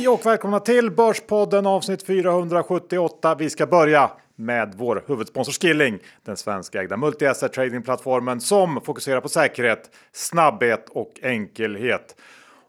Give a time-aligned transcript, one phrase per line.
[0.00, 3.34] Hej och välkomna till Börspodden avsnitt 478.
[3.34, 9.90] Vi ska börja med vår huvudsponsor Skilling, den svenskägda multi-asset tradingplattformen som fokuserar på säkerhet,
[10.12, 12.16] snabbhet och enkelhet.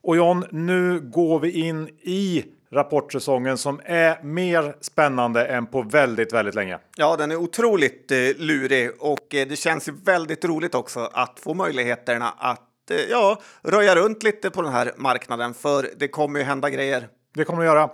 [0.04, 6.34] Och John, nu går vi in i rapportsäsongen som är mer spännande än på väldigt,
[6.34, 6.80] väldigt länge.
[6.96, 11.54] Ja, den är otroligt eh, lurig och eh, det känns väldigt roligt också att få
[11.54, 16.46] möjligheterna att eh, ja, röja runt lite på den här marknaden, för det kommer ju
[16.46, 17.08] hända grejer.
[17.34, 17.90] Det kommer att göra.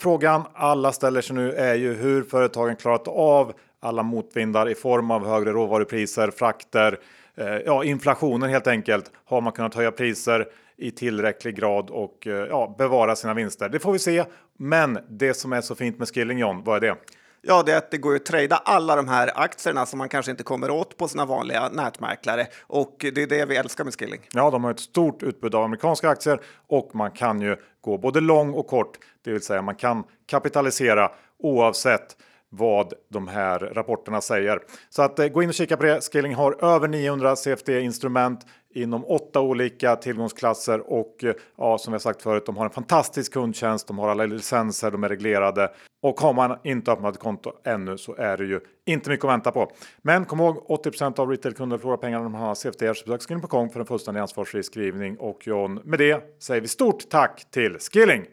[0.00, 5.10] Frågan alla ställer sig nu är ju hur företagen klarat av alla motvindar i form
[5.10, 6.98] av högre råvarupriser, frakter,
[7.34, 9.10] eh, ja, inflationen helt enkelt.
[9.24, 13.68] Har man kunnat höja priser i tillräcklig grad och eh, ja, bevara sina vinster?
[13.68, 14.24] Det får vi se.
[14.58, 16.96] Men det som är så fint med Skilling John, vad är det?
[17.42, 20.30] Ja, det är att det går att trada alla de här aktierna som man kanske
[20.30, 22.46] inte kommer åt på sina vanliga nätmäklare.
[22.66, 24.20] Och det är det vi älskar med Skilling.
[24.32, 28.20] Ja, de har ett stort utbud av amerikanska aktier och man kan ju gå både
[28.20, 28.98] lång och kort.
[29.24, 32.16] Det vill säga man kan kapitalisera oavsett
[32.48, 34.58] vad de här rapporterna säger.
[34.90, 36.12] Så att eh, gå in och kika på det.
[36.12, 42.02] Skilling har över 900 CFD instrument inom åtta olika tillgångsklasser och eh, ja, som jag
[42.02, 43.86] sagt förut, de har en fantastisk kundtjänst.
[43.86, 45.70] De har alla licenser, de är reglerade
[46.02, 49.30] och har man inte öppnat ett konto ännu så är det ju inte mycket att
[49.30, 49.72] vänta på.
[50.02, 53.70] Men kom ihåg 80% av retailkunder förlorar pengar när de har CFDR Så besök Skilling.com
[53.70, 58.24] för en fullständig ansvarsfri skrivning och John, med det säger vi stort tack till Skilling!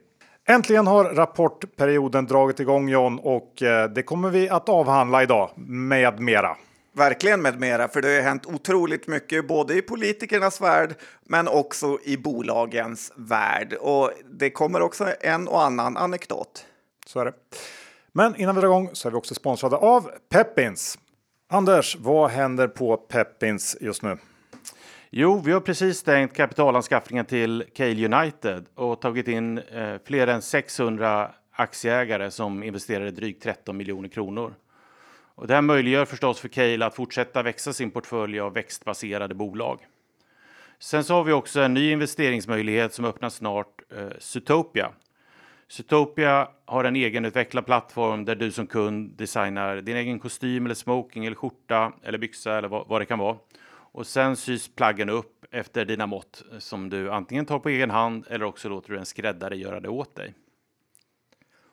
[0.50, 6.20] Äntligen har rapportperioden dragit igång John och eh, det kommer vi att avhandla idag med
[6.20, 6.58] mera.
[6.98, 12.00] Verkligen med mera, för det har hänt otroligt mycket både i politikernas värld men också
[12.04, 13.74] i bolagens värld.
[13.74, 16.66] Och det kommer också en och annan anekdot.
[17.06, 17.34] Så är det.
[18.12, 21.00] Men innan vi drar igång så är vi också sponsrade av Peppins.
[21.50, 24.18] Anders, vad händer på Peppins just nu?
[25.10, 30.42] Jo, vi har precis stängt kapitalanskaffningen till Cale United och tagit in eh, fler än
[30.42, 34.54] 600 aktieägare som investerade drygt 13 miljoner kronor.
[35.38, 39.80] Och det här möjliggör förstås för Cale att fortsätta växa sin portfölj av växtbaserade bolag.
[40.80, 44.92] Sen så har vi också en ny investeringsmöjlighet som öppnar snart, eh, Zootopia.
[45.68, 51.26] Zootopia har en egenutvecklad plattform där du som kund designar din egen kostym eller smoking
[51.26, 53.38] eller skjorta eller byxa eller vad, vad det kan vara.
[53.70, 58.26] Och sen sys plaggen upp efter dina mått som du antingen tar på egen hand
[58.30, 60.34] eller också låter du en skräddare göra det åt dig.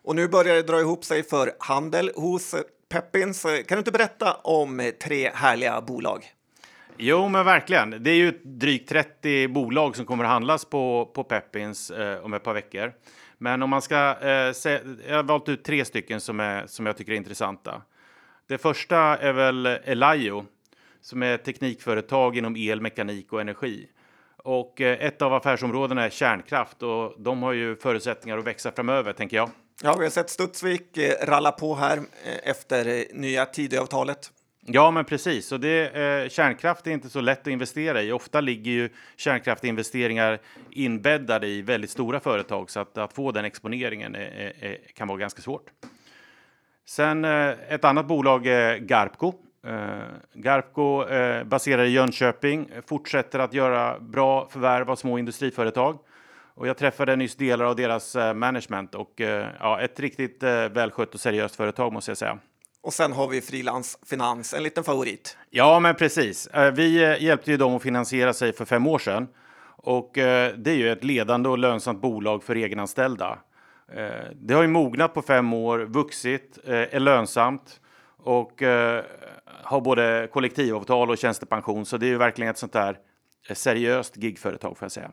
[0.04, 3.44] Och nu börjar det dra ihop sig för handel hos eh, Peppins.
[3.44, 6.24] Eh, kan du inte berätta om eh, tre härliga bolag?
[6.96, 8.02] Jo, men verkligen.
[8.02, 12.34] Det är ju drygt 30 bolag som kommer att handlas på, på Peppins eh, om
[12.34, 12.92] ett par veckor.
[13.38, 16.86] Men om man ska eh, se, jag har valt ut tre stycken som, är, som
[16.86, 17.82] jag tycker är intressanta.
[18.46, 20.46] Det första är väl Elaio
[21.00, 23.88] som är ett teknikföretag inom el, mekanik och energi.
[24.36, 29.12] Och eh, ett av affärsområdena är kärnkraft och de har ju förutsättningar att växa framöver,
[29.12, 29.50] tänker jag.
[29.82, 34.30] Ja, vi har sett Studsvik eh, ralla på här eh, efter eh, nya Tidöavtalet.
[34.66, 35.52] Ja, men precis.
[35.52, 38.12] Och det, eh, kärnkraft är inte så lätt att investera i.
[38.12, 40.40] Ofta ligger ju kärnkraftinvesteringar
[40.70, 45.18] inbäddade i väldigt stora företag så att, att få den exponeringen är, är, kan vara
[45.18, 45.70] ganska svårt.
[46.86, 49.32] Sen eh, ett annat bolag eh, Garpco
[49.66, 55.98] Eh, Garpco eh, baserad i Jönköping fortsätter att göra bra förvärv av små industriföretag.
[56.56, 59.20] Och jag träffade nyss delar av deras uh, management och
[59.60, 62.38] ja, ett riktigt välskött och seriöst företag måste jag säga.
[62.82, 65.38] Och sen har vi Frilans Finans, en liten favorit.
[65.50, 66.48] Ja, men precis.
[66.72, 69.28] Vi hjälpte ju dem att finansiera sig för fem år sedan
[69.66, 73.38] och det är ju ett ledande och lönsamt bolag för egenanställda.
[74.34, 77.80] Det har ju mognat på fem år, vuxit, är lönsamt
[78.16, 78.62] och
[79.62, 82.98] har både kollektivavtal och tjänstepension, så det är ju verkligen ett sånt där
[83.52, 85.10] seriöst gigföretag får jag säga.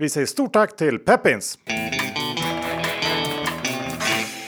[0.00, 1.58] Vi säger stort tack till Peppins!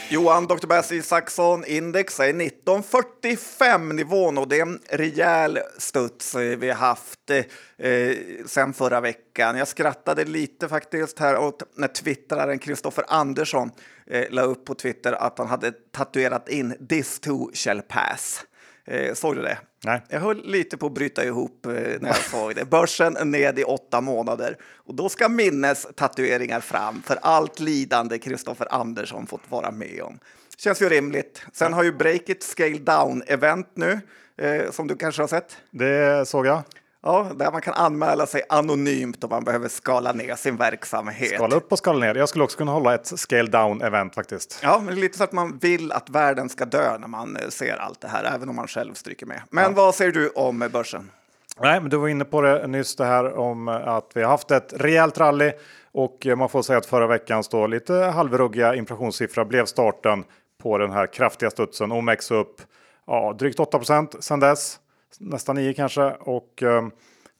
[0.09, 0.67] Johan Dr.
[0.67, 6.75] Bass Isaksson, index är 1945 nivån och det är en rejäl studs eh, vi har
[6.75, 9.57] haft eh, eh, sen förra veckan.
[9.57, 13.71] Jag skrattade lite faktiskt här åt när twittraren Kristoffer Andersson
[14.07, 18.45] eh, la upp på Twitter att han hade tatuerat in “This too shall pass”.
[18.85, 19.57] Eh, såg du det?
[19.85, 20.01] Nej.
[20.09, 22.65] Jag höll lite på att bryta ihop eh, när jag såg det.
[22.65, 29.27] Börsen ned i åtta månader och då ska minnestatueringar fram för allt lidande Kristoffer Andersson
[29.27, 30.19] fått vara med om.
[30.57, 31.45] Känns ju rimligt.
[31.53, 33.99] Sen har ju Breakit Scale Down event nu
[34.37, 35.57] eh, som du kanske har sett.
[35.71, 36.61] Det såg jag.
[37.05, 41.33] Ja, där man kan anmäla sig anonymt om man behöver skala ner sin verksamhet.
[41.35, 42.15] Skala upp och skala ner.
[42.15, 44.59] Jag skulle också kunna hålla ett scale down event faktiskt.
[44.63, 47.77] Ja, men lite så att man vill att världen ska dö när man eh, ser
[47.77, 49.41] allt det här, även om man själv stryker med.
[49.49, 49.71] Men ja.
[49.75, 51.11] vad säger du om börsen?
[51.59, 54.51] Nej, men du var inne på det nyss det här om att vi har haft
[54.51, 55.51] ett rejält rally
[55.91, 60.23] och man får säga att förra veckans då lite halvruggiga inflationssiffra blev starten
[60.61, 61.91] på den här kraftiga studsen.
[61.91, 62.61] OMX upp
[63.07, 63.79] ja, drygt 8
[64.19, 64.79] sedan dess,
[65.19, 66.03] nästan 9 kanske.
[66.03, 66.87] Och eh,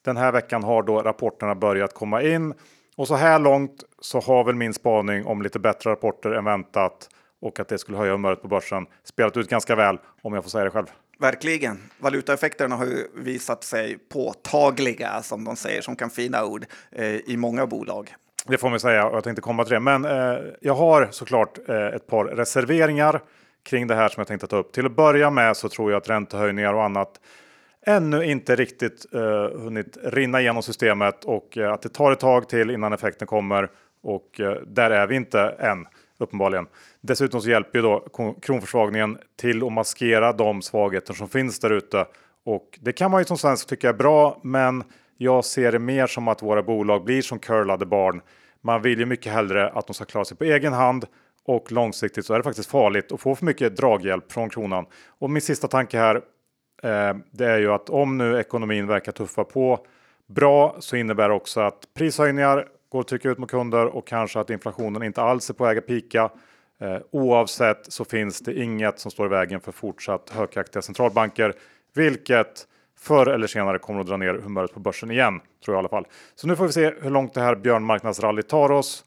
[0.01, 2.53] den här veckan har då rapporterna börjat komma in.
[2.95, 7.09] Och så här långt så har väl min spaning om lite bättre rapporter än väntat
[7.41, 10.49] och att det skulle höja humöret på börsen spelat ut ganska väl om jag får
[10.49, 10.85] säga det själv.
[11.19, 11.79] Verkligen.
[11.99, 17.37] Valutaeffekterna har ju visat sig påtagliga, som de säger, som kan fina ord, eh, i
[17.37, 18.15] många bolag.
[18.45, 19.79] Det får man säga och jag tänkte komma till det.
[19.79, 23.21] Men eh, jag har såklart eh, ett par reserveringar
[23.63, 24.71] kring det här som jag tänkte ta upp.
[24.71, 27.19] Till att börja med så tror jag att räntehöjningar och annat
[27.85, 32.49] ännu inte riktigt eh, hunnit rinna igenom systemet och eh, att det tar ett tag
[32.49, 33.69] till innan effekten kommer.
[34.03, 35.87] Och eh, där är vi inte än
[36.17, 36.67] uppenbarligen.
[37.01, 38.07] Dessutom så hjälper ju då
[38.41, 42.05] kronförsvagningen till att maskera de svagheter som finns där ute.
[42.45, 44.83] Och det kan man ju som svensk tycka är bra, men
[45.17, 48.21] jag ser det mer som att våra bolag blir som curlade barn.
[48.61, 51.05] Man vill ju mycket hellre att de ska klara sig på egen hand
[51.45, 54.85] och långsiktigt så är det faktiskt farligt att få för mycket draghjälp från kronan.
[55.19, 56.21] Och min sista tanke här,
[56.83, 59.85] Eh, det är ju att om nu ekonomin verkar tuffa på
[60.27, 64.39] bra så innebär det också att prishöjningar går att trycka ut mot kunder och kanske
[64.39, 66.29] att inflationen inte alls är på väg att pika.
[66.79, 71.53] Eh, oavsett så finns det inget som står i vägen för fortsatt högaktiga centralbanker,
[71.95, 72.67] vilket
[72.99, 75.89] förr eller senare kommer att dra ner humöret på börsen igen, tror jag i alla
[75.89, 76.07] fall.
[76.35, 79.05] Så nu får vi se hur långt det här björnmarknadsrallyt tar oss.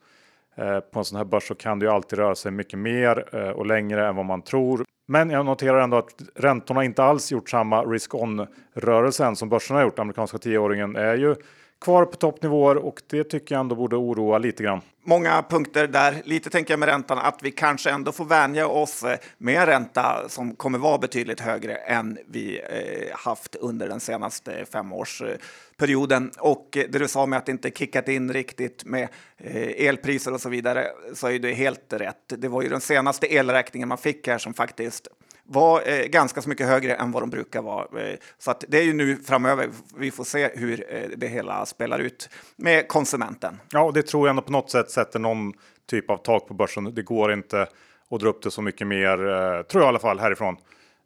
[0.57, 3.35] Eh, på en sån här börs så kan det ju alltid röra sig mycket mer
[3.55, 4.85] och längre än vad man tror.
[5.07, 9.83] Men jag noterar ändå att räntorna inte alls gjort samma risk-on rörelsen som börsen har
[9.83, 9.99] gjort.
[9.99, 11.35] Amerikanska tioåringen är ju
[11.81, 14.81] kvar på toppnivåer och det tycker jag ändå borde oroa lite grann.
[15.09, 16.23] Många punkter där.
[16.25, 19.67] Lite tänker jag med räntan att vi kanske ändå får vänja oss eh, med en
[19.67, 26.31] ränta som kommer vara betydligt högre än vi eh, haft under den senaste eh, femårsperioden.
[26.39, 29.09] Och det du sa med att det inte kickat in riktigt med
[29.39, 32.33] elpriser och så vidare så är det helt rätt.
[32.39, 35.09] Det var ju den senaste elräkningen man fick här som faktiskt
[35.49, 38.03] var eh, ganska så mycket högre än vad de brukar vara.
[38.03, 41.67] Eh, så att det är ju nu framöver vi får se hur eh, det hela
[41.67, 43.61] spelar ut med konsumenten.
[43.73, 45.53] Ja, och det tror jag ändå på något sätt sätter någon
[45.87, 46.95] typ av tak på börsen.
[46.95, 47.67] Det går inte
[48.11, 50.57] att dra upp det så mycket mer, eh, tror jag i alla fall, härifrån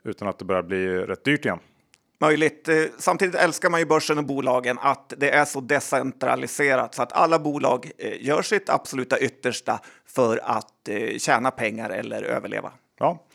[0.04, 1.58] utan att det börjar bli rätt dyrt igen.
[2.20, 2.69] Möjligt.
[2.69, 7.12] Eh, samtidigt älskar man ju börsen och bolagen att det är så decentraliserat så att
[7.12, 10.66] alla bolag eh, gör sitt absoluta yttersta för att
[11.19, 12.72] tjäna pengar eller överleva.
[12.98, 13.26] Ja.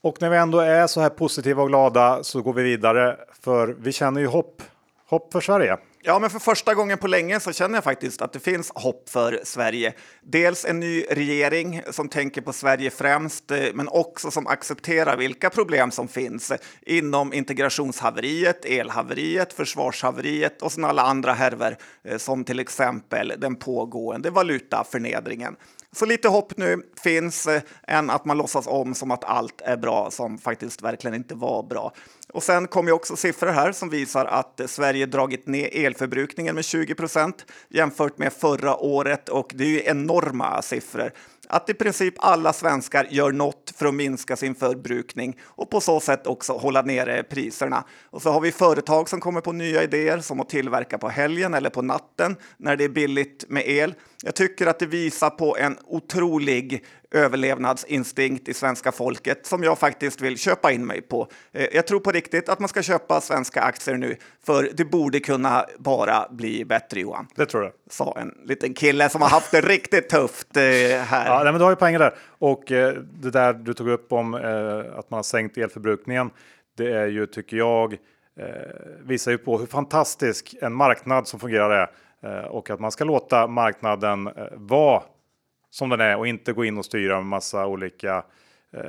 [0.00, 3.76] Och när vi ändå är så här positiva och glada så går vi vidare för
[3.80, 4.62] vi känner ju hopp.
[5.08, 5.76] Hopp för Sverige.
[6.02, 9.08] Ja, men för första gången på länge så känner jag faktiskt att det finns hopp
[9.08, 9.94] för Sverige.
[10.22, 15.50] Dels en ny regering som tänker på Sverige främst, eh, men också som accepterar vilka
[15.50, 16.52] problem som finns
[16.82, 24.30] inom integrationshaveriet, elhaveriet, försvarshaveriet och sen alla andra härver eh, som till exempel den pågående
[24.30, 25.56] valutaförnedringen.
[25.92, 29.76] Så lite hopp nu finns eh, än att man låtsas om som att allt är
[29.76, 31.92] bra som faktiskt verkligen inte var bra.
[32.32, 36.94] Och sen kommer också siffror här som visar att Sverige dragit ner elförbrukningen med 20
[36.94, 41.12] procent jämfört med förra året och det är ju enorma siffror
[41.48, 46.00] att i princip alla svenskar gör något för att minska sin förbrukning och på så
[46.00, 47.84] sätt också hålla nere priserna.
[48.10, 51.54] Och så har vi företag som kommer på nya idéer som att tillverka på helgen
[51.54, 53.94] eller på natten när det är billigt med el.
[54.22, 60.20] Jag tycker att det visar på en otrolig överlevnadsinstinkt i svenska folket som jag faktiskt
[60.20, 61.28] vill köpa in mig på.
[61.52, 65.20] Eh, jag tror på riktigt att man ska köpa svenska aktier nu, för det borde
[65.20, 67.26] kunna bara bli bättre, Johan.
[67.34, 67.72] Det tror jag.
[67.90, 70.62] Sa en liten kille som har haft det riktigt tufft eh,
[71.02, 71.44] här.
[71.44, 72.14] Ja, men du har ju poänger där.
[72.38, 76.30] Och eh, det där du tog upp om att man har sänkt elförbrukningen,
[76.76, 77.96] det är ju, tycker jag,
[79.04, 81.90] visar ju på hur fantastisk en marknad som fungerar
[82.22, 85.02] är och att man ska låta marknaden vara
[85.70, 88.24] som den är och inte gå in och styra med massa olika
[88.72, 88.82] eh,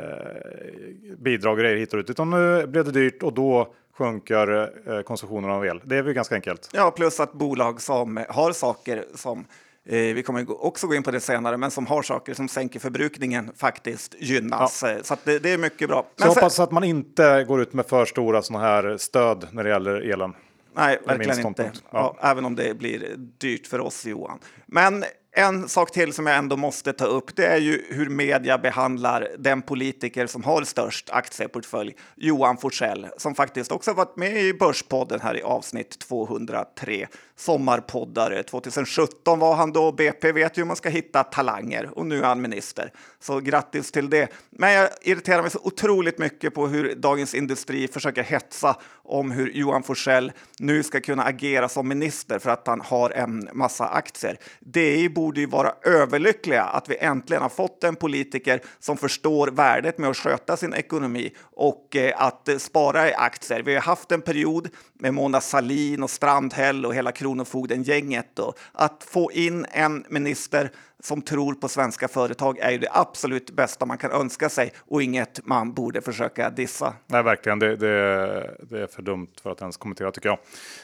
[1.18, 2.10] bidrag och grejer hit och ut.
[2.10, 5.82] Utan nu blev det dyrt och då sjunker eh, konsumtionen av el.
[5.84, 6.70] Det är väl ganska enkelt.
[6.74, 9.46] Ja, plus att bolag som har saker som
[9.86, 12.80] eh, vi kommer också gå in på det senare, men som har saker som sänker
[12.80, 14.84] förbrukningen faktiskt gynnas.
[14.88, 15.04] Ja.
[15.04, 16.06] Så det, det, är mycket bra.
[16.16, 19.64] Så jag hoppas att man inte går ut med för stora sådana här stöd när
[19.64, 20.34] det gäller elen.
[20.76, 21.72] Nej, verkligen inte.
[21.92, 22.16] Ja.
[22.22, 24.40] Ja, även om det blir dyrt för oss, Johan.
[24.66, 25.04] Men
[25.40, 29.28] en sak till som jag ändå måste ta upp, det är ju hur media behandlar
[29.38, 35.20] den politiker som har störst aktieportfölj, Johan Forsell, som faktiskt också varit med i Börspodden
[35.22, 37.08] här i avsnitt 203.
[37.40, 38.44] Sommarpoddare.
[38.44, 39.92] 2017 var han då.
[39.92, 42.92] BP vet ju hur man ska hitta talanger och nu är han minister.
[43.20, 44.34] Så grattis till det.
[44.50, 49.52] Men jag irriterar mig så otroligt mycket på hur Dagens Industri försöker hetsa om hur
[49.52, 54.38] Johan Forsell nu ska kunna agera som minister för att han har en massa aktier.
[54.60, 59.98] DI borde ju vara överlyckliga att vi äntligen har fått en politiker som förstår värdet
[59.98, 63.64] med att sköta sin ekonomi och eh, att spara i aktier.
[63.64, 68.40] Vi har haft en period med Mona Salin och Strandhäll och hela Kronofogden-gänget.
[68.72, 73.86] Att få in en minister som tror på svenska företag är ju det absolut bästa
[73.86, 76.94] man kan önska sig och inget man borde försöka dissa.
[77.08, 77.60] Nej, verkligen.
[77.60, 80.40] Det, det, det är för dumt för att ens kommentera tycker jag.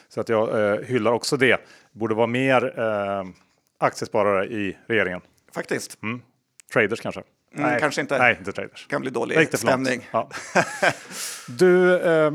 [0.10, 1.62] Så att jag eh, hyllar också det.
[1.92, 3.24] Borde vara mer eh,
[3.80, 5.22] aktiesparare i regeringen.
[5.54, 6.04] Faktiskt.
[6.04, 6.22] Mm.
[6.74, 7.24] Traders kanske.
[7.56, 8.18] Mm, nej, kanske inte.
[8.18, 8.88] Nej, inte traders.
[8.88, 10.10] kan bli dålig stämning.
[10.12, 10.30] Ja.
[11.48, 12.32] du, eh,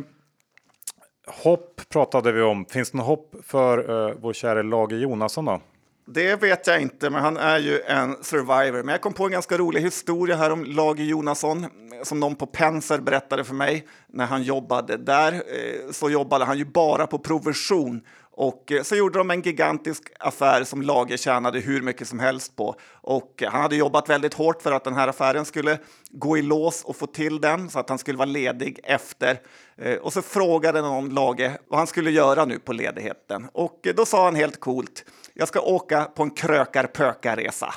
[1.27, 2.65] hopp pratade vi om.
[2.65, 5.61] Finns det något hopp för uh, vår kära Lage Jonasson då?
[6.07, 8.83] Det vet jag inte, men han är ju en survivor.
[8.83, 11.67] Men jag kom på en ganska rolig historia här om Lage Jonasson
[12.03, 15.33] som någon på Penser berättade för mig när han jobbade där.
[15.33, 18.01] Eh, så jobbade han ju bara på provision
[18.41, 22.57] och eh, så gjorde de en gigantisk affär som Lager tjänade hur mycket som helst
[22.57, 22.75] på.
[22.93, 25.79] Och han hade jobbat väldigt hårt för att den här affären skulle
[26.11, 29.41] gå i lås och få till den så att han skulle vara ledig efter.
[29.77, 33.49] Eh, och så frågade någon Lager vad han skulle göra nu på ledigheten.
[33.53, 35.05] Och då sa han helt coolt
[35.35, 37.75] jag ska åka på en krökar-pökar-resa.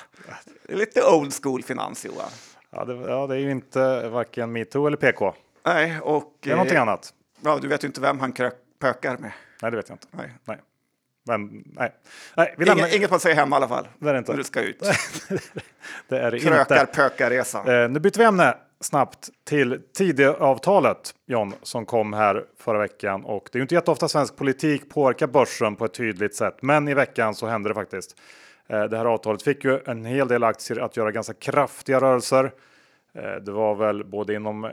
[0.69, 2.29] Lite old school finans, Johan.
[2.69, 5.33] Ja det, ja, det är ju inte varken metoo eller PK.
[5.65, 6.37] Nej, och...
[6.39, 7.13] Det är någonting eh, annat.
[7.41, 8.53] Ja, du vet ju inte vem han krök,
[8.83, 9.31] pökar med.
[9.61, 10.07] Nej, det vet jag inte.
[10.11, 10.31] Nej.
[10.45, 10.57] nej.
[11.25, 11.93] Men nej.
[12.35, 12.95] nej vi Inget, lämnar...
[12.95, 13.87] inget man säger hemma i alla fall.
[13.99, 14.31] Det är det inte.
[14.31, 14.79] När du ska ut.
[16.07, 16.93] det är det Krökar, inte.
[16.93, 17.83] pökar-resa.
[17.83, 23.25] Eh, nu byter vi ämne snabbt till Tidöavtalet, John, som kom här förra veckan.
[23.25, 26.87] Och det är ju inte jätteofta svensk politik påverkar börsen på ett tydligt sätt, men
[26.87, 28.15] i veckan så hände det faktiskt.
[28.67, 32.51] Eh, det här avtalet fick ju en hel del aktier att göra ganska kraftiga rörelser.
[33.15, 34.71] Eh, det var väl både inom eh,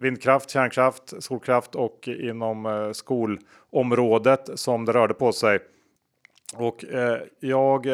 [0.00, 5.58] vindkraft, kärnkraft, solkraft och inom eh, skolområdet som det rörde på sig.
[6.54, 6.84] Och
[7.40, 7.86] jag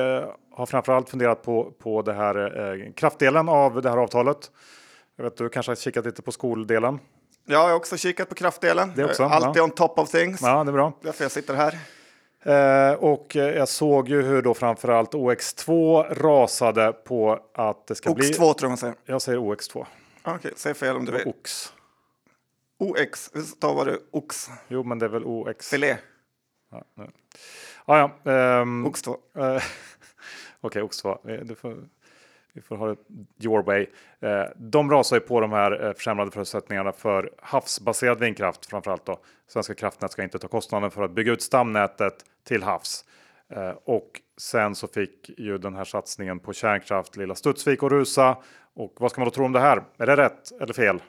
[0.53, 4.51] har framförallt funderat på, på det här kraftdelen av det här avtalet.
[5.17, 6.99] Jag vet du kanske har kikat lite på skoldelen?
[7.47, 8.93] Ja, jag har också kikat på kraftdelen.
[8.97, 9.65] Det också, Alltid ja.
[9.65, 10.43] on top of things.
[10.43, 10.93] Ja, det är bra.
[11.03, 11.79] Därför jag sitter här.
[12.47, 18.31] Eh, och jag såg ju hur då framförallt OX2 rasade på att det ska bli...
[18.31, 18.95] OX2 tror jag man säger.
[19.05, 19.87] Jag säger OX2.
[20.25, 21.23] Okej, säg fel om du vill.
[21.27, 21.73] OX.
[22.79, 24.51] OX, hur stavar du ox?
[24.69, 25.71] Jo, men det är väl OX.
[25.71, 25.97] Filé,
[26.71, 27.11] Ja, nu.
[27.85, 29.17] ah, ja, ehm, ox2.
[29.39, 29.63] Eh,
[30.61, 31.19] Okej, Oxford.
[31.31, 31.77] Eh, Du får,
[32.53, 32.97] vi får ha det
[33.45, 33.87] your way.
[34.21, 39.07] Eh, de rasar ju på de här försämrade förutsättningarna för havsbaserad vindkraft framförallt.
[39.07, 39.19] Då.
[39.49, 43.05] Svenska kraftnät ska inte ta kostnaden för att bygga ut stamnätet till havs.
[43.49, 48.37] Eh, och sen så fick ju den här satsningen på kärnkraft lilla Studsvik och rusa.
[48.75, 49.85] Och vad ska man då tro om det här?
[49.99, 51.01] Är det rätt eller fel?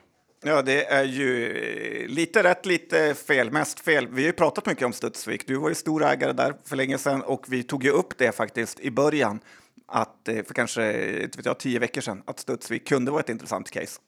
[0.42, 3.50] Ja, det är ju eh, lite rätt, lite fel.
[3.50, 4.08] Mest fel.
[4.08, 5.46] Vi har ju pratat mycket om Studsvik.
[5.46, 8.36] Du var ju stor ägare där för länge sedan och vi tog ju upp det
[8.36, 9.40] faktiskt i början.
[9.86, 10.92] Att eh, för kanske
[11.36, 14.00] vet jag, tio veckor sedan att Studsvik kunde vara ett intressant case.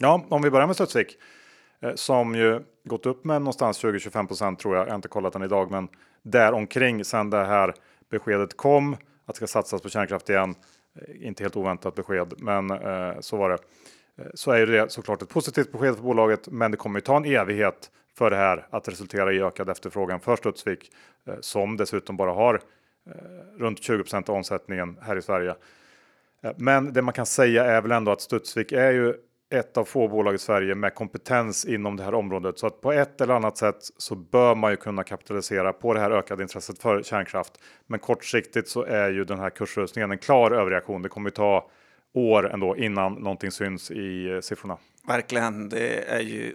[0.00, 1.18] Ja, om vi börjar med Studsvik
[1.94, 4.86] som ju gått upp med någonstans 20-25 procent tror jag.
[4.86, 5.88] Jag har inte kollat den idag, men
[6.30, 7.74] där omkring sen det här
[8.10, 10.54] beskedet kom att det ska satsas på kärnkraft igen.
[10.94, 13.58] Eh, inte helt oväntat besked, men eh, så var det.
[14.18, 17.16] Eh, så är det såklart ett positivt besked för bolaget, men det kommer ju ta
[17.16, 20.92] en evighet för det här att resultera i ökad efterfrågan för Studsvik
[21.26, 22.54] eh, som dessutom bara har
[23.06, 25.54] eh, runt 20 av omsättningen här i Sverige.
[26.42, 29.14] Eh, Men det man kan säga är väl ändå att Studsvik är ju
[29.50, 32.58] ett av få bolag i Sverige med kompetens inom det här området.
[32.58, 36.00] Så att på ett eller annat sätt så bör man ju kunna kapitalisera på det
[36.00, 37.52] här ökade intresset för kärnkraft.
[37.86, 41.02] Men kortsiktigt så är ju den här kursrusningen en klar överreaktion.
[41.02, 41.70] Det kommer ju ta
[42.12, 44.78] år ändå innan någonting syns i eh, siffrorna.
[45.08, 46.54] Verkligen, det är ju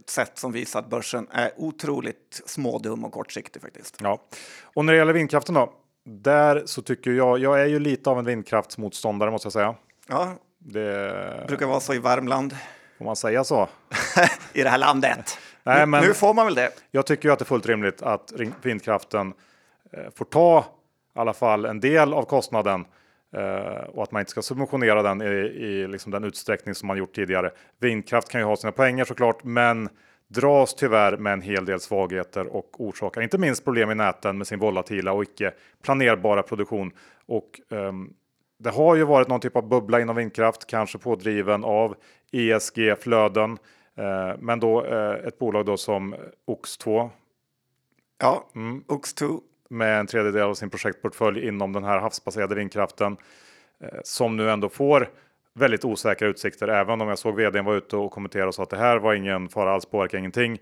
[0.00, 3.96] ett sätt som visar att börsen är otroligt smådum och kortsiktig faktiskt.
[4.00, 4.22] Ja,
[4.62, 5.72] och när det gäller vindkraften då?
[6.04, 9.74] Där så tycker jag, jag är ju lite av en vindkraftsmotståndare måste jag säga.
[10.08, 10.36] Ja,
[10.72, 12.56] Det brukar vara så i Värmland,
[12.98, 13.68] får man säga så.
[14.52, 15.38] i det här landet.
[15.62, 16.70] Nej, nu, men- nu får man väl det.
[16.90, 18.32] Jag tycker ju att det är fullt rimligt att
[18.62, 19.32] vindkraften
[19.92, 20.64] eh, får ta
[21.16, 22.84] i alla fall en del av kostnaden
[23.36, 26.96] eh, och att man inte ska subventionera den i, i liksom den utsträckning som man
[26.96, 27.50] gjort tidigare.
[27.80, 29.88] Vindkraft kan ju ha sina poänger såklart, men
[30.28, 34.46] dras tyvärr med en hel del svagheter och orsakar inte minst problem i näten med
[34.46, 36.90] sin volatila och icke planerbara produktion.
[37.26, 38.10] Och ehm,
[38.58, 41.96] det har ju varit någon typ av bubbla inom vindkraft, kanske pådriven av
[42.32, 43.58] ESG-flöden.
[43.96, 46.14] Eh, men då eh, ett bolag då som
[46.46, 47.10] OX2
[48.18, 48.44] Ja,
[48.88, 49.40] OX2.
[49.68, 53.16] med en tredjedel av sin projektportfölj inom den här havsbaserade vindkraften
[53.80, 55.08] eh, som nu ändå får
[55.54, 56.68] väldigt osäkra utsikter.
[56.68, 59.14] Även om jag såg vdn var ute och kommenterade och sa att det här var
[59.14, 60.58] ingen fara alls, påverkar ingenting.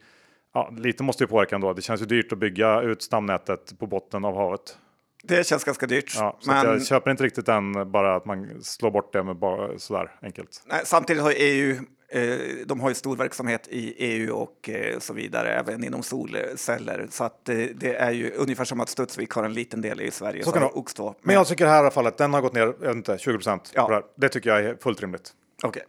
[0.55, 1.73] Ja, lite måste ju påverka ändå.
[1.73, 4.79] Det känns ju dyrt att bygga ut stamnätet på botten av havet.
[5.29, 6.13] Det känns ganska dyrt.
[6.17, 9.37] Ja, så men jag köper inte riktigt den bara att man slår bort det med
[9.37, 10.63] bara sådär enkelt.
[10.67, 11.77] nej, samtidigt har EU,
[12.09, 17.07] eh, de har ju stor verksamhet i EU och eh, så vidare, även inom solceller.
[17.11, 20.11] Så att eh, det är ju ungefär som att Studsvik har en liten del i
[20.11, 20.45] Sverige.
[20.45, 20.85] Så kan det vara.
[20.85, 21.15] OX2.
[21.23, 23.19] Men jag tycker här i alla fall att den har gått ner jag vet inte,
[23.19, 23.73] 20 procent.
[23.75, 24.03] Ja.
[24.17, 25.33] Det tycker jag är fullt rimligt.
[25.63, 25.83] Okej.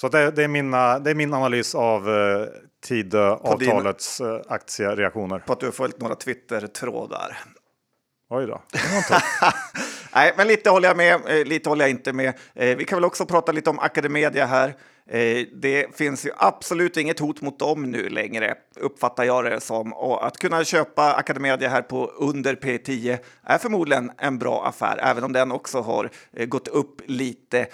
[0.00, 2.46] Så att det, det, är mina, det är min analys av eh,
[2.84, 5.38] Tidöavtalets eh, aktiereaktioner.
[5.38, 7.38] På att du har följt några Twitter-trådar.
[8.34, 8.62] Oj då.
[10.14, 12.32] Nej, men lite håller jag med, eh, lite håller jag inte med.
[12.54, 14.68] Eh, Vi kan väl också prata lite om Academedia här.
[15.08, 19.92] Eh, Det finns ju absolut inget hot mot dem nu längre, uppfattar jag det som.
[19.92, 25.24] Och att kunna köpa Academedia här på under P10 är förmodligen en bra affär, även
[25.24, 26.10] om den också har
[26.46, 27.66] gått upp lite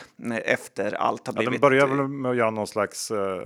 [0.44, 1.52] efter allt har ja, blivit...
[1.52, 3.42] den börjar väl med att göra någon slags eh,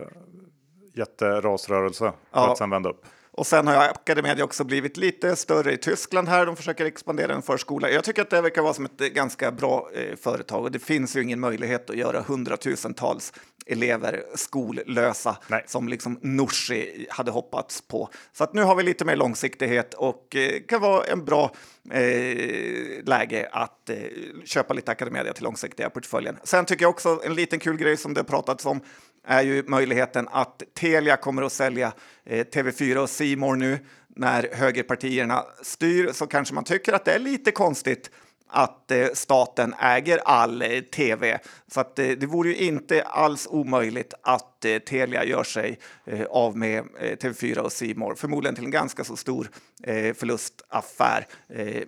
[0.95, 2.51] jätterasrörelse för Ja.
[2.53, 3.07] att sen vända upp.
[3.37, 6.47] Och sen har Academedia också blivit lite större i Tyskland här.
[6.47, 7.91] De försöker expandera en förskola.
[7.91, 10.79] Jag tycker att det verkar vara som ett eh, ganska bra eh, företag och det
[10.79, 13.33] finns ju ingen möjlighet att göra hundratusentals
[13.67, 15.65] elever skollösa Nej.
[15.67, 18.09] som liksom Nooshi hade hoppats på.
[18.33, 21.53] Så att nu har vi lite mer långsiktighet och eh, kan vara en bra
[21.91, 23.97] eh, läge att eh,
[24.45, 26.37] köpa lite Academedia till långsiktiga portföljen.
[26.45, 28.81] Sen tycker jag också en liten kul grej som det pratats om
[29.25, 31.93] är ju möjligheten att Telia kommer att sälja
[32.25, 33.79] eh, TV4 och C More nu
[34.17, 38.11] när högerpartierna styr så kanske man tycker att det är lite konstigt
[38.55, 41.39] att eh, staten äger all eh, tv.
[41.67, 46.25] Så att, eh, det vore ju inte alls omöjligt att eh, Telia gör sig eh,
[46.25, 48.17] av med eh, TV4 och C More.
[48.17, 49.51] Förmodligen till en ganska så stor
[49.83, 51.27] eh, förlustaffär.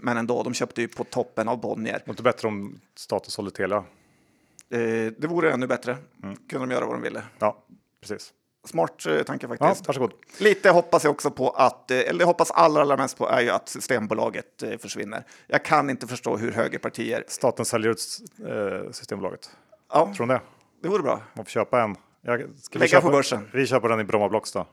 [0.00, 2.02] Men ändå, de köpte ju på toppen av Bonnier.
[2.04, 3.84] Det Inte bättre om staten sålde Telia.
[4.70, 4.78] Eh,
[5.18, 5.96] det vore ännu bättre.
[6.22, 7.22] Kunde de göra vad de ville.
[7.38, 7.64] Ja,
[8.00, 8.32] precis.
[8.64, 9.86] Smart eh, tanke Ja, faktiskt.
[9.86, 10.12] varsågod.
[10.38, 13.50] Lite hoppas jag också på att, eh, eller hoppas allra, allra mest på är ju
[13.50, 15.24] att Systembolaget eh, försvinner.
[15.46, 17.24] Jag kan inte förstå hur högerpartier...
[17.28, 19.50] Staten säljer ut eh, Systembolaget.
[19.92, 20.40] Ja, Tror ni det?
[20.82, 21.20] det vore bra.
[21.34, 21.96] Man får köpa en.
[22.22, 23.48] Jag, ska vi Lägga köpa, på börsen.
[23.52, 24.66] Vi köper den i Bromma Blocks då.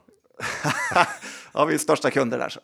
[1.54, 2.48] ja, vi är största kunder där.
[2.48, 2.60] Så.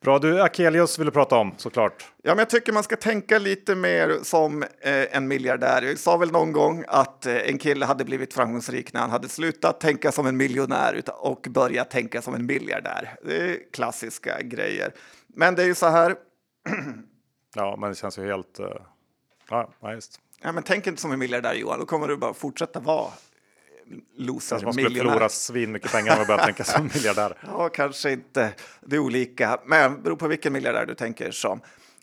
[0.00, 2.06] Bra, du Akelius vill du prata om såklart.
[2.22, 5.82] Ja, men jag tycker man ska tänka lite mer som eh, en miljardär.
[5.82, 9.28] Jag sa väl någon gång att eh, en kille hade blivit framgångsrik när han hade
[9.28, 13.16] slutat tänka som en miljonär och börjat tänka som en miljardär.
[13.24, 14.94] Det är klassiska grejer.
[15.26, 16.14] Men det är ju så här,
[17.54, 18.58] Ja, men det känns ju helt...
[18.58, 18.66] Eh,
[19.50, 20.20] ja, ja, just.
[20.42, 23.10] ja, men tänk inte som en miljardär Johan, då kommer du bara fortsätta vara
[24.16, 25.10] loser, man skulle miljonär.
[25.10, 27.36] förlora svin mycket pengar om man börjar tänka som miljardär.
[27.46, 28.52] Ja, kanske inte.
[28.80, 31.60] Det är olika, men det beror på vilken miljardär du tänker som.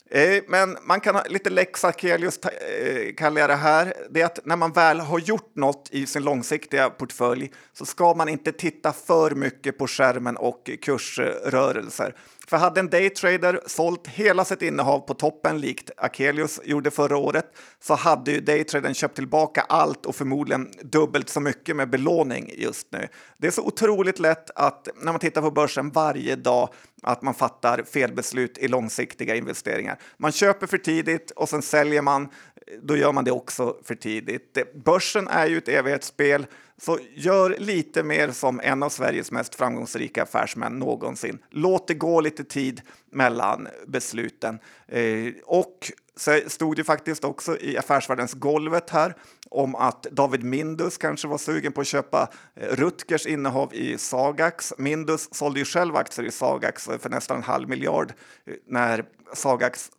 [0.09, 3.93] Eh, men man kan ha lite lex Akelius eh, kallar jag det här.
[4.09, 8.13] Det är att när man väl har gjort något i sin långsiktiga portfölj så ska
[8.13, 12.15] man inte titta för mycket på skärmen och kursrörelser.
[12.47, 17.45] För hade en daytrader sålt hela sitt innehav på toppen likt Akelius gjorde förra året
[17.79, 22.87] så hade ju daytradern köpt tillbaka allt och förmodligen dubbelt så mycket med belåning just
[22.91, 23.07] nu.
[23.37, 26.69] Det är så otroligt lätt att när man tittar på börsen varje dag
[27.05, 29.99] att man fattar felbeslut i långsiktiga investeringar.
[30.17, 32.29] Man köper för tidigt och sen säljer man.
[32.81, 34.57] Då gör man det också för tidigt.
[34.85, 36.45] Börsen är ju ett evighetsspel,
[36.77, 41.37] så gör lite mer som en av Sveriges mest framgångsrika affärsmän någonsin.
[41.49, 44.59] Låt det gå lite tid mellan besluten.
[44.87, 49.15] Eh, och så stod det faktiskt också i Affärsvärldens golvet här
[49.49, 54.73] om att David Mindus kanske var sugen på att köpa eh, Rutgers innehav i Sagax.
[54.77, 58.13] Mindus sålde ju själv aktier i Sagax för nästan en halv miljard
[58.45, 59.91] eh, när Sagax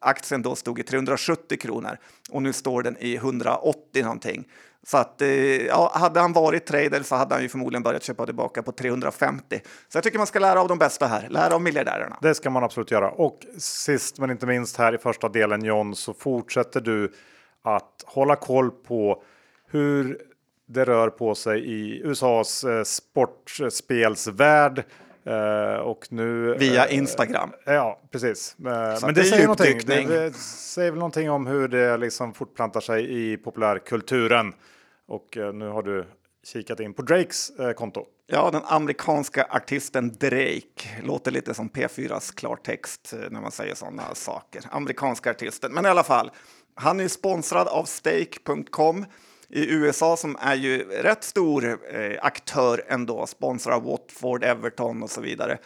[0.00, 1.96] aktien då stod i 370 kronor
[2.30, 4.48] och nu står den i 180 någonting.
[4.86, 5.28] Så att, eh,
[5.66, 9.60] ja, hade han varit trader så hade han ju förmodligen börjat köpa tillbaka på 350.
[9.88, 12.18] Så jag tycker man ska lära av de bästa här, lära av miljardärerna.
[12.22, 13.10] Det ska man absolut göra.
[13.10, 17.12] Och sist men inte minst här i första delen John så fortsätter du
[17.62, 19.22] att hålla koll på
[19.70, 20.18] hur
[20.66, 24.84] det rör på sig i USAs eh, sportspelsvärld.
[25.26, 27.50] Eh, och nu, Via Instagram.
[27.64, 28.56] Ja, precis.
[28.58, 29.80] Eh, men det det, säger någonting.
[29.86, 34.52] Det, det säger väl någonting om hur det liksom fortplantar sig i populärkulturen.
[35.08, 36.06] Och eh, nu har du
[36.44, 38.06] kikat in på Drakes eh, konto.
[38.26, 41.02] Ja, den amerikanska artisten Drake.
[41.02, 44.62] Låter lite som P4s klartext eh, när man säger sådana saker.
[44.70, 45.72] Amerikanska artisten.
[45.72, 46.30] Men i alla fall,
[46.74, 49.04] Han är sponsrad av Stake.com
[49.48, 55.20] i USA som är ju rätt stor eh, aktör ändå, sponsrar Watford, Everton och så
[55.20, 55.58] vidare.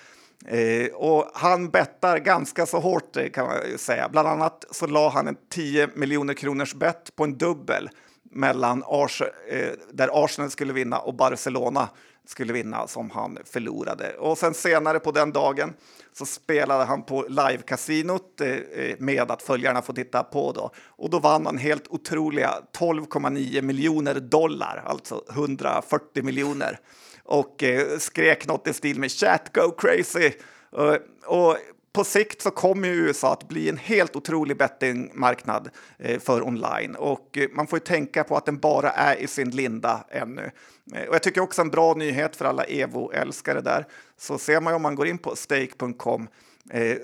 [0.47, 4.09] Eh, och han bettar ganska så hårt kan man säga.
[4.09, 7.91] Bland annat så la han en 10 miljoner kronors bett på en dubbel
[8.39, 11.89] mellan Ars eh, där Arsenal skulle vinna och Barcelona
[12.27, 14.17] skulle vinna som han förlorade.
[14.19, 15.75] Och sen senare på den dagen
[16.13, 20.71] så spelade han på live-kasinot eh, eh, med att följarna får titta på då.
[20.87, 26.81] Och då vann han helt otroliga 12,9 miljoner dollar, alltså 140 miljoner.
[27.25, 30.33] Och eh, skrek något i stil med “Chat go crazy”.
[30.79, 30.95] Eh,
[31.27, 31.57] och
[31.99, 37.39] på sikt så kommer USA att bli en helt otrolig bettingmarknad eh, för online och
[37.39, 40.51] eh, man får ju tänka på att den bara är i sin linda ännu.
[40.95, 43.87] Eh, och jag tycker också en bra nyhet för alla Evo-älskare där.
[44.17, 46.29] Så ser man ju om man går in på stake.com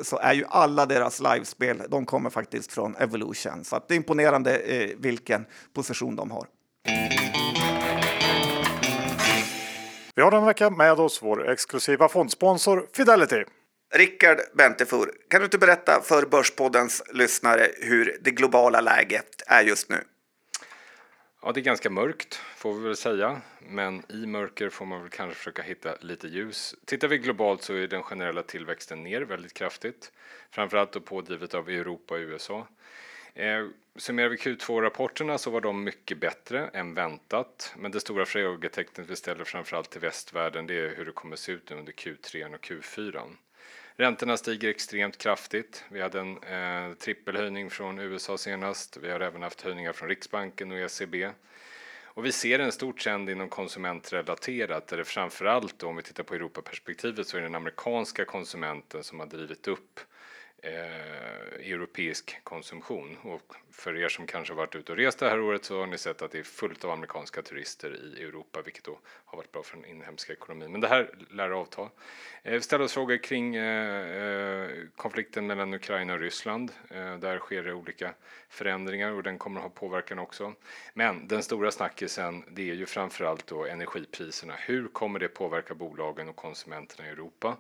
[0.03, 3.65] så är ju alla deras livespel, de kommer faktiskt från Evolution.
[3.65, 4.61] Så det är imponerande
[4.99, 6.47] vilken position de har.
[10.15, 13.45] Vi har den vecka med oss vår exklusiva fondsponsor Fidelity.
[13.97, 19.89] Rickard Bentefur, kan du inte berätta för Börspoddens lyssnare hur det globala läget är just
[19.89, 20.05] nu?
[21.43, 25.11] Ja, det är ganska mörkt får vi väl säga, men i mörker får man väl
[25.11, 26.75] kanske försöka hitta lite ljus.
[26.85, 30.13] Tittar vi globalt så är den generella tillväxten ner väldigt kraftigt,
[30.51, 32.67] framförallt då pådrivet av Europa och USA.
[33.35, 39.11] Eh, summerar vi Q2-rapporterna så var de mycket bättre än väntat, men det stora frågetecknet
[39.11, 42.65] vi ställer framförallt till västvärlden det är hur det kommer se ut under Q3 och
[42.65, 43.37] Q4.
[43.97, 45.85] Räntorna stiger extremt kraftigt.
[45.89, 48.97] Vi hade en eh, trippelhöjning från USA senast.
[48.97, 51.31] Vi har även haft höjningar från Riksbanken och ECB.
[52.05, 56.23] Och vi ser en stor trend inom konsumentrelaterat där det framförallt då, om vi tittar
[56.23, 60.01] på Europaperspektivet så är det den amerikanska konsumenten som har drivit upp
[60.65, 63.17] eh, europeisk konsumtion.
[63.23, 65.99] Och för er som kanske varit ute och rest det här året så har ni
[65.99, 69.63] sett att det är fullt av amerikanska turister i Europa, vilket då har varit bra
[69.63, 70.73] för den inhemska ekonomin.
[70.73, 71.83] Men det här lär avta.
[72.43, 76.73] Eh, vi ställer oss frågor kring eh, eh, konflikten mellan Ukraina och Ryssland.
[76.91, 78.15] Eh, där sker det olika
[78.49, 80.53] förändringar och den kommer att ha påverkan också.
[80.95, 84.55] Men den stora snackisen, det är ju framförallt då energipriserna.
[84.59, 87.57] Hur kommer det påverka bolagen och konsumenterna i Europa?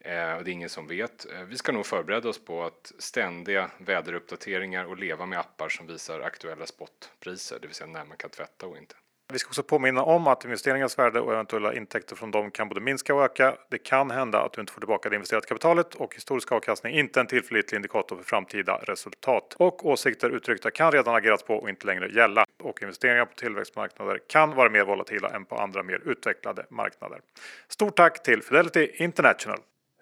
[0.00, 1.26] Eh, och det är ingen som vet.
[1.32, 5.86] Eh, vi ska nog förbereda oss på att ständiga väderuppdateringar och leva med appar som
[5.86, 8.94] visar aktuella spotpriser, det vill säga när man kan tvätta och inte.
[9.32, 12.80] Vi ska också påminna om att investeringens värde och eventuella intäkter från dem kan både
[12.80, 13.56] minska och öka.
[13.70, 17.00] Det kan hända att du inte får tillbaka det investerade kapitalet och historisk avkastning är
[17.00, 19.54] inte en tillförlitlig indikator för framtida resultat.
[19.58, 22.44] Och åsikter uttryckta kan redan agerats på och inte längre gälla.
[22.62, 27.20] Och investeringar på tillväxtmarknader kan vara mer volatila än på andra mer utvecklade marknader.
[27.68, 29.58] Stort tack till Fidelity International!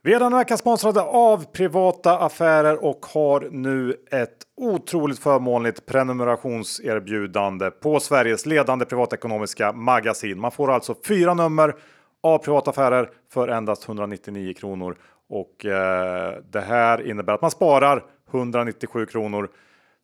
[0.06, 7.70] Vi är denna vecka sponsrade av Privata Affärer och har nu ett otroligt förmånligt prenumerationserbjudande
[7.70, 10.40] på Sveriges ledande privatekonomiska magasin.
[10.40, 11.74] Man får alltså fyra nummer
[12.22, 14.96] av Privata Affärer för endast 199 kronor
[15.28, 19.50] och eh, det här innebär att man sparar 197 kronor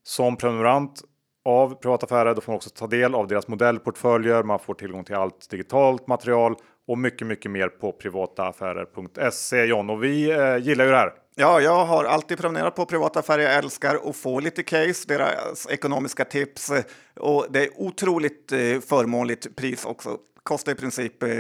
[0.03, 1.03] som prenumerant
[1.45, 2.35] av Privata Affärer.
[2.35, 4.43] Då får man också ta del av deras modellportföljer.
[4.43, 6.57] Man får tillgång till allt digitalt material
[6.89, 9.91] och mycket, mycket mer på privataaffärer.se John.
[9.91, 11.13] Och vi eh, gillar ju det här.
[11.35, 13.43] Ja, jag har alltid prenumererat på privata affärer.
[13.43, 16.73] Jag älskar att få lite case, deras ekonomiska tips
[17.17, 20.19] och det är otroligt eh, förmånligt pris också.
[20.43, 21.31] Kostar i princip eh,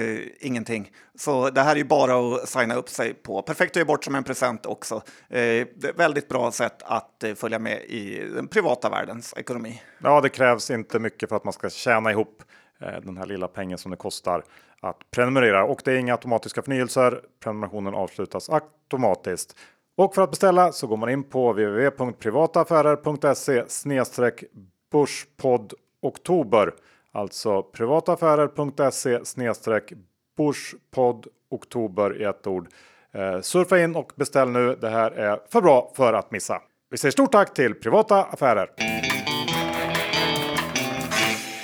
[0.40, 0.90] ingenting.
[1.14, 3.42] Så det här är ju bara att signa upp sig på.
[3.42, 5.02] Perfekt att ge bort som en present också.
[5.30, 9.82] Eh, väldigt bra sätt att eh, följa med i den privata världens ekonomi.
[9.98, 12.44] Ja, det krävs inte mycket för att man ska tjäna ihop eh,
[12.82, 14.44] Eh, den här lilla pengen som det kostar
[14.80, 17.20] att prenumerera och det är inga automatiska förnyelser.
[17.42, 19.56] Prenumerationen avslutas automatiskt.
[19.96, 24.44] Och för att beställa så går man in på www.privataaffärer.se snedstreck
[24.92, 26.74] Börspodd oktober.
[27.12, 29.92] Alltså privataaffärer.se snedstreck
[30.36, 32.68] Börspodd oktober i ett ord.
[33.12, 34.76] Eh, surfa in och beställ nu.
[34.80, 36.62] Det här är för bra för att missa.
[36.90, 38.70] Vi säger stort tack till Privata Affärer.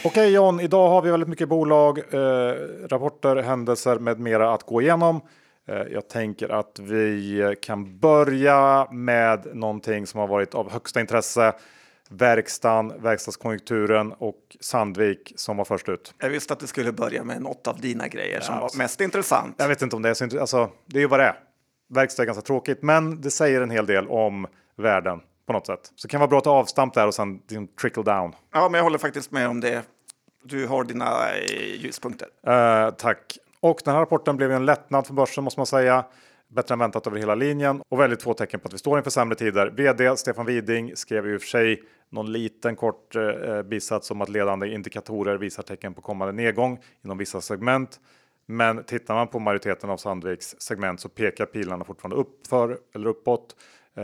[0.09, 2.55] Okej John, idag har vi väldigt mycket bolag, eh,
[2.89, 5.21] rapporter, händelser med mera att gå igenom.
[5.67, 11.53] Eh, jag tänker att vi kan börja med någonting som har varit av högsta intresse.
[12.11, 16.15] Verkstan, verkstadskonjunkturen och Sandvik som var först ut.
[16.19, 19.55] Jag visste att du skulle börja med något av dina grejer som var mest intressant.
[19.59, 20.41] Jag vet inte om det är så intressant.
[20.41, 21.39] Alltså, det är ju vad det är.
[21.89, 25.93] Verkstad är ganska tråkigt, men det säger en hel del om världen på något sätt.
[25.97, 28.33] Så det kan vara bra att ta avstamp där och sen liksom trickle down.
[28.53, 29.83] Ja, men jag håller faktiskt med om det.
[30.43, 32.29] Du har dina eh, ljuspunkter.
[32.49, 33.39] Uh, tack.
[33.61, 36.05] Och den här rapporten blev en lättnad för börsen måste man säga.
[36.49, 39.11] bättre än väntat över hela linjen och väldigt få tecken på att vi står inför
[39.11, 39.67] sämre tider.
[39.67, 44.21] VD Stefan Widing skrev i och för sig någon liten kort eh, eh, bisats om
[44.21, 48.01] att ledande indikatorer visar tecken på kommande nedgång inom vissa segment.
[48.47, 53.57] Men tittar man på majoriteten av Sandviks segment så pekar pilarna fortfarande uppför eller uppåt.
[53.95, 54.03] Eh,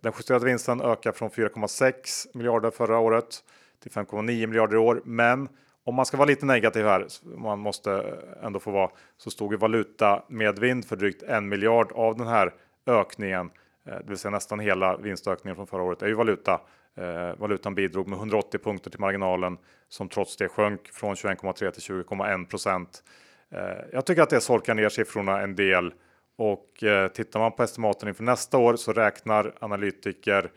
[0.00, 3.44] den justerade vinsten ökar från 4,6 miljarder förra året
[3.82, 5.02] till 5,9 miljarder i år.
[5.04, 5.48] Men
[5.84, 9.58] om man ska vara lite negativ här, man måste ändå få vara, så stod ju
[9.58, 12.54] valuta medvind för drygt en miljard av den här
[12.86, 13.50] ökningen,
[13.86, 16.60] eh, det vill säga nästan hela vinstökningen från förra året är ju valuta.
[16.96, 21.82] Eh, valutan bidrog med 180 punkter till marginalen som trots det sjönk från 21,3 till
[21.82, 23.02] 20,1 procent.
[23.50, 23.60] Eh,
[23.92, 25.92] jag tycker att det solkar ner siffrorna en del
[26.36, 30.50] och eh, tittar man på estimaten inför nästa år så räknar analytiker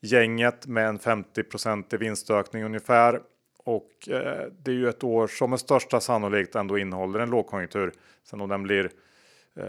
[0.00, 1.42] gänget med en 50
[1.92, 3.20] i vinstökning ungefär.
[3.64, 7.92] Och eh, det är ju ett år som med största sannolikhet ändå innehåller en lågkonjunktur.
[8.24, 8.90] Sen om den blir
[9.56, 9.64] eh,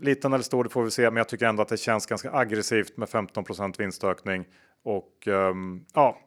[0.00, 1.02] liten eller stor, det får vi se.
[1.02, 3.44] Men jag tycker ändå att det känns ganska aggressivt med 15
[3.78, 4.44] vinstökning.
[4.82, 5.54] Och eh,
[5.94, 6.18] ja,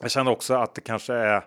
[0.00, 1.42] jag känner också att det kanske är eh,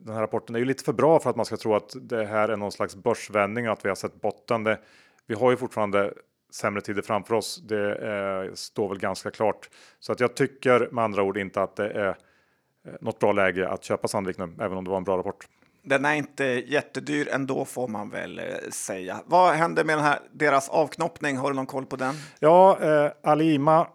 [0.00, 2.24] den här rapporten är ju lite för bra för att man ska tro att det
[2.24, 4.64] här är någon slags börsvändning och att vi har sett botten.
[4.64, 4.78] Det,
[5.26, 6.14] vi har ju fortfarande
[6.50, 7.62] sämre tider framför oss.
[7.62, 9.70] Det eh, står väl ganska klart.
[10.00, 13.68] Så att jag tycker med andra ord inte att det är eh, något bra läge
[13.68, 15.48] att köpa Sandvik nu, även om det var en bra rapport.
[15.82, 19.20] Den är inte jättedyr ändå får man väl eh, säga.
[19.26, 21.36] Vad händer med den här, deras avknoppning?
[21.36, 22.14] Har du någon koll på den?
[22.38, 23.88] Ja, eh, Alima.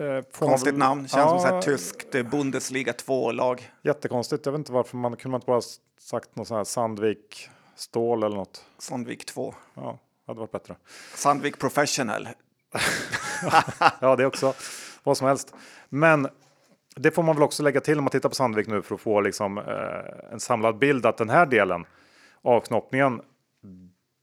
[0.00, 0.78] Eh, Konstigt väl...
[0.78, 3.70] namn, känns ja, som ett tyskt eh, Bundesliga 2-lag.
[3.82, 4.46] Jättekonstigt.
[4.46, 5.62] Jag vet inte varför man kunde man inte bara
[6.00, 8.64] sagt något sånt här Sandvik stål eller något.
[8.78, 9.54] Sandvik 2.
[9.74, 10.76] Ja, hade varit bättre.
[11.14, 12.28] Sandvik Professional.
[14.00, 14.54] ja, det också
[15.02, 15.54] vad som helst.
[15.88, 16.28] Men
[16.96, 19.00] det får man väl också lägga till om man tittar på Sandvik nu för att
[19.00, 21.84] få liksom, eh, en samlad bild att den här delen
[22.42, 23.20] avknoppningen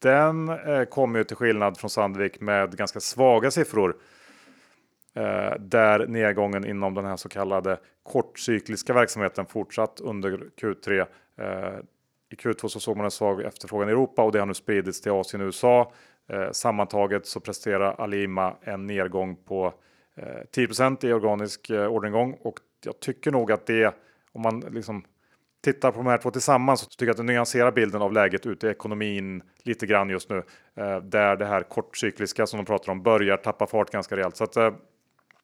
[0.02, 3.96] den eh, kommer ju till skillnad från Sandvik med ganska svaga siffror.
[5.16, 11.06] Eh, där nedgången inom den här så kallade kortcykliska verksamheten fortsatt under Q3.
[11.38, 11.80] Eh,
[12.34, 15.02] i Q2 så såg man en svag efterfrågan i Europa och det har nu spridits
[15.02, 15.91] till Asien och USA.
[16.30, 19.74] Eh, sammantaget så presterar Alima en nedgång på
[20.15, 20.24] eh,
[20.56, 23.96] 10% i organisk eh, orderingång och jag tycker nog att det
[24.32, 25.06] om man liksom
[25.63, 28.46] tittar på de här två tillsammans så tycker jag att det nyanserar bilden av läget
[28.46, 30.43] ute i ekonomin lite grann just nu.
[30.76, 34.36] Eh, där det här kortcykliska som de pratar om börjar tappa fart ganska rejält.
[34.36, 34.74] Så att, eh,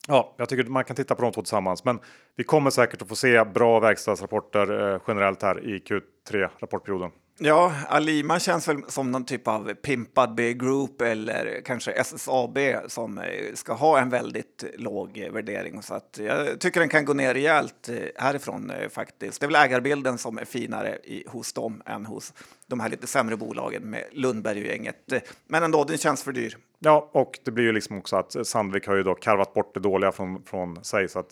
[0.07, 1.99] Ja, jag tycker man kan titta på de två tillsammans, men
[2.35, 7.11] vi kommer säkert att få se bra verkstadsrapporter eh, generellt här i Q3 rapportperioden.
[7.41, 13.53] Ja, Alima känns väl som någon typ av pimpad B-group eller kanske SSAB som eh,
[13.53, 15.81] ska ha en väldigt låg värdering.
[15.81, 19.39] Så att jag tycker den kan gå ner rejält eh, härifrån eh, faktiskt.
[19.39, 22.33] Det är väl ägarbilden som är finare i, hos dem än hos
[22.67, 25.13] de här lite sämre bolagen med Lundberg och gänget.
[25.47, 26.57] Men ändå, den känns för dyr.
[26.79, 29.79] Ja, och det blir ju liksom också att Sandvik har ju då karvat bort det
[29.79, 31.29] dåliga från, från sig så att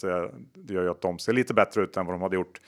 [0.54, 2.60] det gör ju att de ser lite bättre ut än vad de hade gjort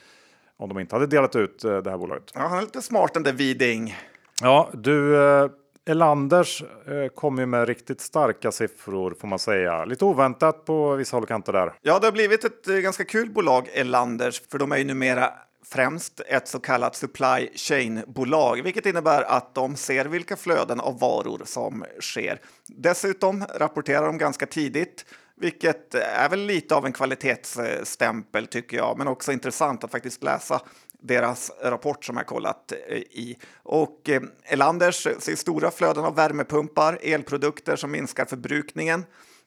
[0.60, 2.30] om de inte hade delat ut eh, det här bolaget.
[2.34, 3.96] Ja, han är lite smart den där Widing.
[4.42, 5.50] Ja, du eh,
[5.86, 9.84] Elanders eh, kom ju med riktigt starka siffror får man säga.
[9.84, 11.72] Lite oväntat på vissa håll och kanter där.
[11.82, 15.30] Ja, det har blivit ett ganska kul bolag, Elanders, för de är ju numera
[15.64, 21.42] främst ett så kallat supply chain-bolag, vilket innebär att de ser vilka flöden av varor
[21.44, 22.40] som sker.
[22.66, 25.04] Dessutom rapporterar de ganska tidigt,
[25.40, 30.60] vilket är väl lite av en kvalitetsstämpel tycker jag, men också intressant att faktiskt läsa
[31.02, 33.38] deras rapport som jag kollat eh, i.
[33.62, 39.04] Och eh, Elanders ser stora flöden av värmepumpar, elprodukter som minskar förbrukningen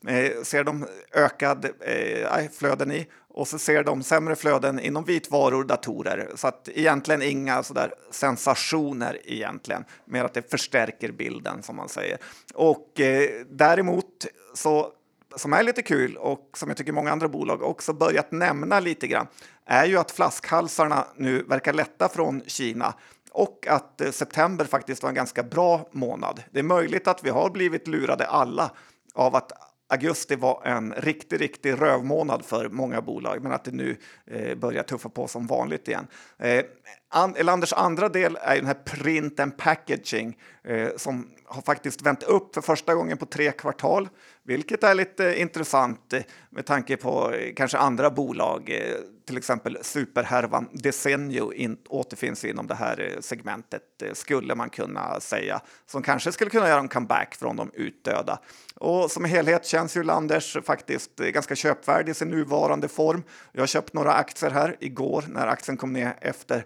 [0.08, 5.64] eh, ser de ökad eh, flöden i och så ser de sämre flöden inom vitvaror,
[5.64, 6.32] datorer.
[6.36, 12.18] Så att egentligen inga sådär sensationer egentligen, mer att det förstärker bilden som man säger.
[12.54, 14.92] Och eh, däremot så
[15.36, 19.08] som är lite kul och som jag tycker många andra bolag också börjat nämna lite
[19.08, 19.28] grann
[19.66, 22.94] är ju att flaskhalsarna nu verkar lätta från Kina
[23.32, 26.44] och att eh, september faktiskt var en ganska bra månad.
[26.52, 28.72] Det är möjligt att vi har blivit lurade alla
[29.14, 29.52] av att
[29.94, 34.84] augusti var en riktig, riktig rövmånad för många bolag, men att det nu eh, börjar
[34.84, 36.08] tuffa på som vanligt igen.
[36.38, 36.64] Eh,
[37.10, 42.24] An Elanders andra del är den här print and packaging eh, som har faktiskt vänt
[42.24, 44.10] upp för första gången på tre kvartal,
[44.46, 48.96] vilket är lite intressant eh, med tanke på eh, kanske andra bolag, eh,
[49.28, 56.02] till exempel superhärvan Desenio in, återfinns inom det här segmentet, skulle man kunna säga, som
[56.02, 58.40] kanske skulle kunna göra en comeback från de utdöda.
[58.76, 63.24] Och som helhet känns ju Landers faktiskt ganska köpvärd i sin nuvarande form.
[63.52, 66.66] Jag har köpt några aktier här igår när aktien kom ner efter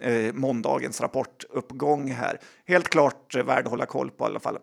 [0.00, 2.40] eh, måndagens rapportuppgång här.
[2.66, 4.58] Helt klart eh, värd att hålla koll på i alla fall.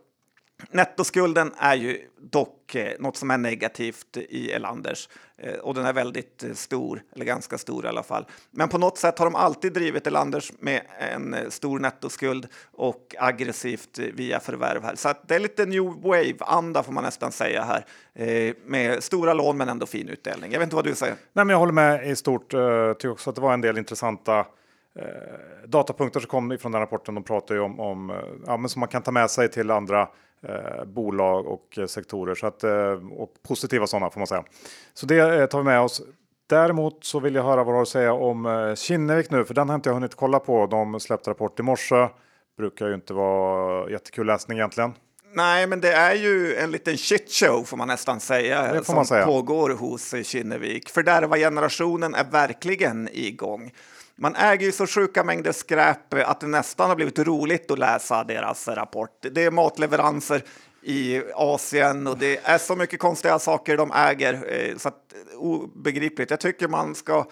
[0.71, 2.01] Nettoskulden är ju
[2.36, 7.02] dock eh, något som är negativt i Elanders eh, och den är väldigt eh, stor,
[7.15, 8.26] eller ganska stor i alla fall.
[8.52, 13.15] Men på något sätt har de alltid drivit Elanders med en eh, stor nettoskuld och
[13.19, 14.95] aggressivt eh, via förvärv här.
[14.95, 19.34] Så att det är lite new wave-anda får man nästan säga här eh, med stora
[19.34, 20.52] lån men ändå fin utdelning.
[20.52, 21.15] Jag vet inte vad du säger?
[21.34, 22.54] Nej, men jag håller med i stort.
[22.54, 24.45] Jag tycker också att det var en del intressanta
[25.65, 27.15] datapunkter som kom ifrån den rapporten.
[27.15, 28.13] De pratar ju om, om
[28.48, 30.08] ja, men som man kan ta med sig till andra
[30.49, 32.36] eh, bolag och eh, sektorer.
[32.36, 34.43] Så att, eh, och positiva sådana får man säga.
[34.93, 36.01] Så det eh, tar vi med oss.
[36.49, 39.69] Däremot så vill jag höra vad du har att säga om Kinnevik nu, för den
[39.69, 40.65] har inte jag hunnit kolla på.
[40.67, 42.08] De släppte rapport i morse.
[42.58, 44.93] Brukar ju inte vara jättekul läsning egentligen.
[45.34, 49.05] Nej, men det är ju en liten shitshow får man nästan säga får som man
[49.05, 49.25] säga.
[49.25, 50.89] pågår hos Kinnevik.
[50.89, 53.71] Fördärva-generationen är verkligen igång.
[54.17, 58.23] Man äger ju så sjuka mängder skräp att det nästan har blivit roligt att läsa
[58.23, 59.25] deras rapport.
[59.32, 60.43] Det är matleveranser
[60.82, 65.38] i Asien och det är så mycket konstiga saker de äger eh, så att eh,
[65.38, 66.30] obegripligt.
[66.30, 67.25] Jag tycker man ska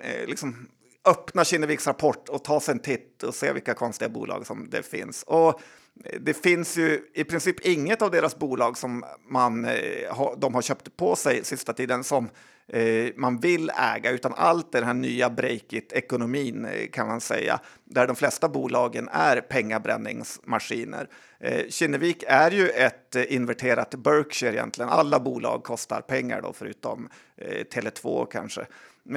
[0.00, 0.68] eh, liksom
[1.04, 4.82] öppna Kinneviks rapport och ta sig en titt och se vilka konstiga bolag som det
[4.82, 5.22] finns.
[5.22, 5.60] Och
[6.20, 9.66] det finns ju i princip inget av deras bolag som man,
[10.36, 12.28] de har köpt på sig sista tiden som
[12.68, 17.60] eh, man vill äga, utan allt är den här nya breakit-ekonomin eh, kan man säga,
[17.84, 21.08] där de flesta bolagen är pengabränningsmaskiner.
[21.40, 24.88] Eh, Kinnevik är ju ett eh, inverterat Berkshire egentligen.
[24.88, 28.66] Alla bolag kostar pengar då, förutom eh, Tele2 kanske.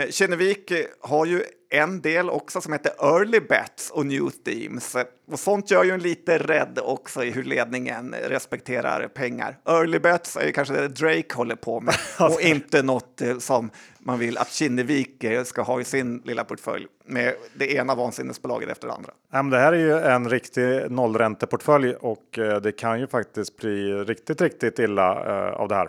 [0.10, 4.95] Kinnevik har ju en del också som heter Early Bets och New Themes.
[5.32, 9.58] Och sånt gör ju en lite rädd också i hur ledningen respekterar pengar.
[9.65, 13.69] Early Bets är ju kanske det Drake håller på med och inte något eh, som
[13.99, 18.69] man vill att Kinnevik eh, ska ha i sin lilla portfölj med det ena vansinnesbolaget
[18.69, 19.12] efter det andra.
[19.32, 23.58] Ja, men det här är ju en riktig nollränteportfölj och eh, det kan ju faktiskt
[23.58, 25.15] bli riktigt, riktigt illa
[25.54, 25.88] av det här.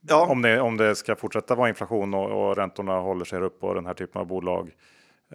[0.00, 3.64] Ja, Om det, om det ska fortsätta vara inflation och, och räntorna håller sig upp
[3.64, 4.70] och den här typen av bolag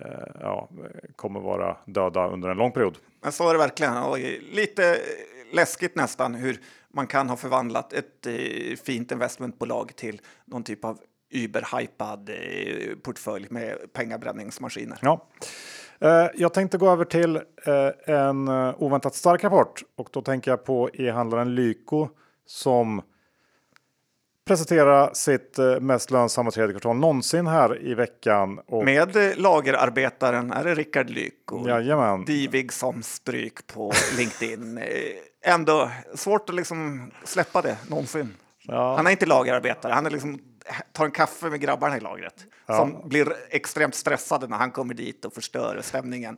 [0.02, 0.70] eh, ja,
[1.16, 2.98] kommer vara döda under en lång period.
[3.24, 3.98] Men så är det verkligen.
[3.98, 4.18] Och
[4.54, 4.98] lite
[5.54, 6.60] läskigt nästan hur
[6.94, 11.00] man kan ha förvandlat ett eh, fint investmentbolag till någon typ av
[11.30, 15.00] überhypad eh, portfölj med pengabränningsmaskiner.
[15.02, 15.28] Ja.
[16.00, 20.52] Eh, jag tänkte gå över till eh, en eh, oväntat stark rapport och då tänker
[20.52, 22.10] jag på e-handlaren Lyko
[22.46, 23.02] som
[24.46, 28.60] presenterar sitt eh, mest lönsamma tredje kvartal någonsin här i veckan.
[28.68, 31.68] Och, Med eh, lagerarbetaren är det Rickard Lyko.
[31.68, 32.26] Jajamän.
[32.26, 34.78] Divig som stryk på LinkedIn.
[34.78, 34.86] Eh,
[35.48, 38.34] Ändå svårt att liksom släppa det någonsin.
[38.62, 38.96] Ja.
[38.96, 40.40] Han är inte lagerarbetare, han är liksom,
[40.92, 42.46] tar en kaffe med grabbarna i lagret.
[42.66, 46.38] Som blir extremt stressade när han kommer dit och förstör stämningen.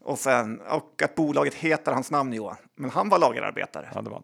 [0.00, 3.88] Och, sen, och att bolaget heter hans namn Johan, men han var lagerarbetare.
[3.94, 4.22] Ja, det var.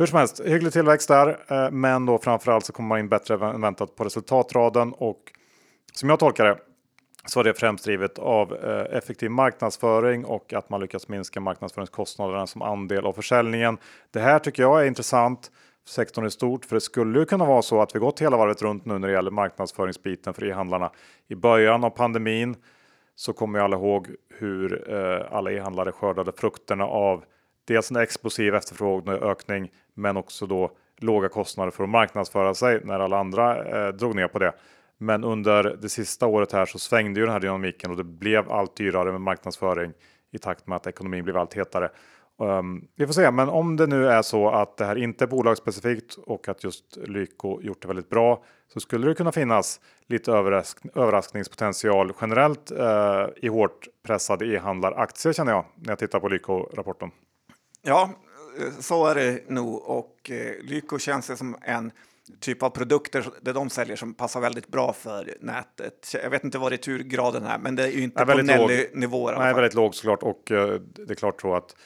[0.00, 3.34] Hur som helst, hygglig tillväxt där, eh, men då framförallt så kommer man in bättre
[3.50, 5.20] än väntat på resultatraden och
[5.92, 6.58] som jag tolkar det
[7.26, 12.46] så är det främst drivet av eh, effektiv marknadsföring och att man lyckas minska marknadsföringskostnaderna
[12.46, 13.78] som andel av försäljningen.
[14.10, 15.50] Det här tycker jag är intressant
[15.84, 18.36] för sektorn i stort, för det skulle ju kunna vara så att vi gått hela
[18.36, 20.90] varvet runt nu när det gäller marknadsföringsbiten för e-handlarna.
[21.28, 22.56] I början av pandemin
[23.14, 24.08] så kommer ju alla ihåg
[24.38, 27.24] hur eh, alla e-handlare skördade frukterna av
[27.70, 33.18] dels en explosiv efterfrågeökning, men också då låga kostnader för att marknadsföra sig när alla
[33.18, 34.52] andra eh, drog ner på det.
[34.98, 38.52] Men under det sista året här så svängde ju den här dynamiken och det blev
[38.52, 39.92] allt dyrare med marknadsföring
[40.32, 41.90] i takt med att ekonomin blev allt hetare.
[42.38, 45.28] Um, vi får se, men om det nu är så att det här inte är
[45.28, 50.32] bolagsspecifikt och att just Lyko gjort det väldigt bra så skulle det kunna finnas lite
[50.32, 57.10] överrask överraskningspotential generellt eh, i hårt pressade e-handlaraktier känner jag när jag tittar på Lyko-rapporten.
[57.82, 58.10] Ja,
[58.80, 59.82] så är det nog.
[59.82, 61.92] Och eh, Lyko känns det som en
[62.40, 66.14] typ av produkter det de säljer som passar väldigt bra för nätet.
[66.22, 68.46] Jag vet inte vad returgraden är, men det är ju inte Nej, på låg.
[68.46, 69.30] Nelly-nivå.
[69.30, 71.76] i alla Nej, väldigt lågt såklart och eh, det är klart så att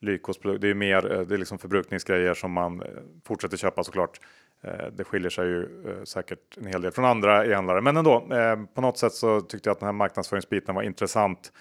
[0.00, 2.86] Lykos det är mer eh, det är liksom förbrukningsgrejer som man eh,
[3.24, 4.20] fortsätter köpa såklart.
[4.62, 8.28] Eh, det skiljer sig ju eh, säkert en hel del från andra e-handlare, men ändå
[8.32, 11.52] eh, på något sätt så tyckte jag att den här marknadsföringsbiten var intressant.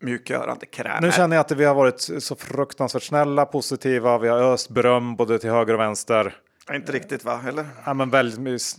[0.00, 0.98] Mjukgörande kräm.
[1.02, 4.18] nu känner jag att vi har varit så fruktansvärt snälla, positiva.
[4.18, 6.36] Vi har öst beröm både till höger och vänster.
[6.72, 7.40] Inte riktigt, va?
[7.48, 7.66] Eller?
[7.84, 8.76] Ja, men väldigt,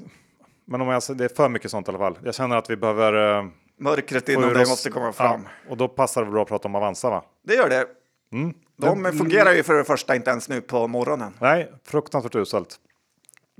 [0.65, 2.19] men om jag, det är för mycket sånt i alla fall.
[2.23, 3.45] Jag känner att vi behöver eh,
[3.79, 5.41] Mörkret inom dig måste komma fram.
[5.43, 7.23] Ja, och då passar det bra att prata om Avanza va?
[7.43, 7.85] Det gör det.
[8.33, 8.53] Mm.
[8.77, 11.33] De fungerar ju för det första inte ens nu på morgonen.
[11.39, 12.75] Nej, fruktansvärt uselt.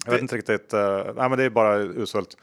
[0.05, 0.73] Jag vet Det- inte riktigt.
[0.73, 0.79] Uh,
[1.15, 2.37] nej, men det är bara uselt.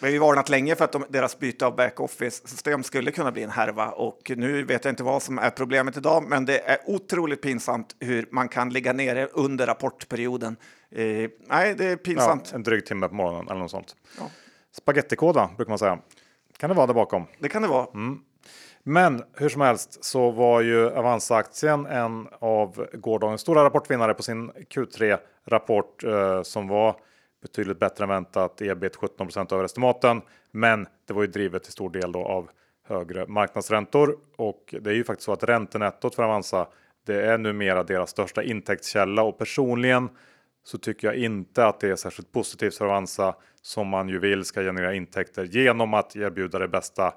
[0.00, 3.42] Vi har ju varnat länge för att de, deras byte av backoffice-system skulle kunna bli
[3.42, 6.78] en härva och nu vet jag inte vad som är problemet idag, men det är
[6.86, 10.56] otroligt pinsamt hur man kan ligga nere under rapportperioden.
[10.90, 12.48] Eh, nej, det är pinsamt.
[12.50, 13.96] Ja, en dryg timme på morgonen eller något sånt.
[14.18, 14.30] Ja.
[14.72, 15.98] Spagettikåda brukar man säga.
[16.56, 17.26] Kan det vara där bakom?
[17.38, 17.86] Det kan det vara.
[17.94, 18.20] Mm.
[18.82, 24.50] Men hur som helst så var ju Avanza-aktien en av gårdagens stora rapportvinnare på sin
[24.50, 26.96] Q3-rapport eh, som var
[27.42, 28.62] betydligt bättre än väntat.
[28.62, 32.50] Ebit 17% över estimaten, men det var ju drivet till stor del då av
[32.90, 36.66] högre marknadsräntor och det är ju faktiskt så att räntenettot för Avanza
[37.06, 40.08] det är numera deras största intäktskälla och personligen
[40.64, 44.44] så tycker jag inte att det är särskilt positivt för Avanza som man ju vill
[44.44, 47.14] ska generera intäkter genom att erbjuda det bästa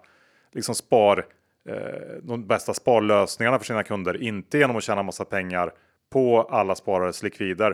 [0.52, 1.26] liksom spar
[1.70, 1.76] eh,
[2.22, 5.72] de bästa sparlösningarna för sina kunder, inte genom att tjäna massa pengar
[6.12, 7.74] på alla sparares likvider.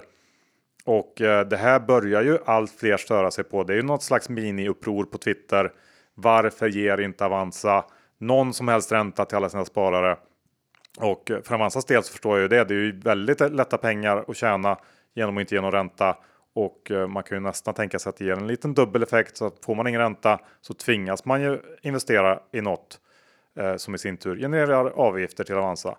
[0.86, 3.64] Och eh, det här börjar ju allt fler störa sig på.
[3.64, 5.72] Det är ju något slags mini-uppror på Twitter.
[6.16, 7.86] Varför ger inte Avanza
[8.18, 10.18] någon som helst ränta till alla sina sparare?
[11.00, 12.64] Och eh, för Avanzas del så förstår jag ju det.
[12.64, 14.78] Det är ju väldigt lätta pengar att tjäna
[15.14, 16.18] genom att inte ge någon ränta.
[16.56, 19.38] Och eh, man kan ju nästan tänka sig att det ger en liten dubbel effekt.
[19.38, 23.00] Så att får man ingen ränta så tvingas man ju investera i något
[23.56, 25.98] eh, som i sin tur genererar avgifter till Avanza.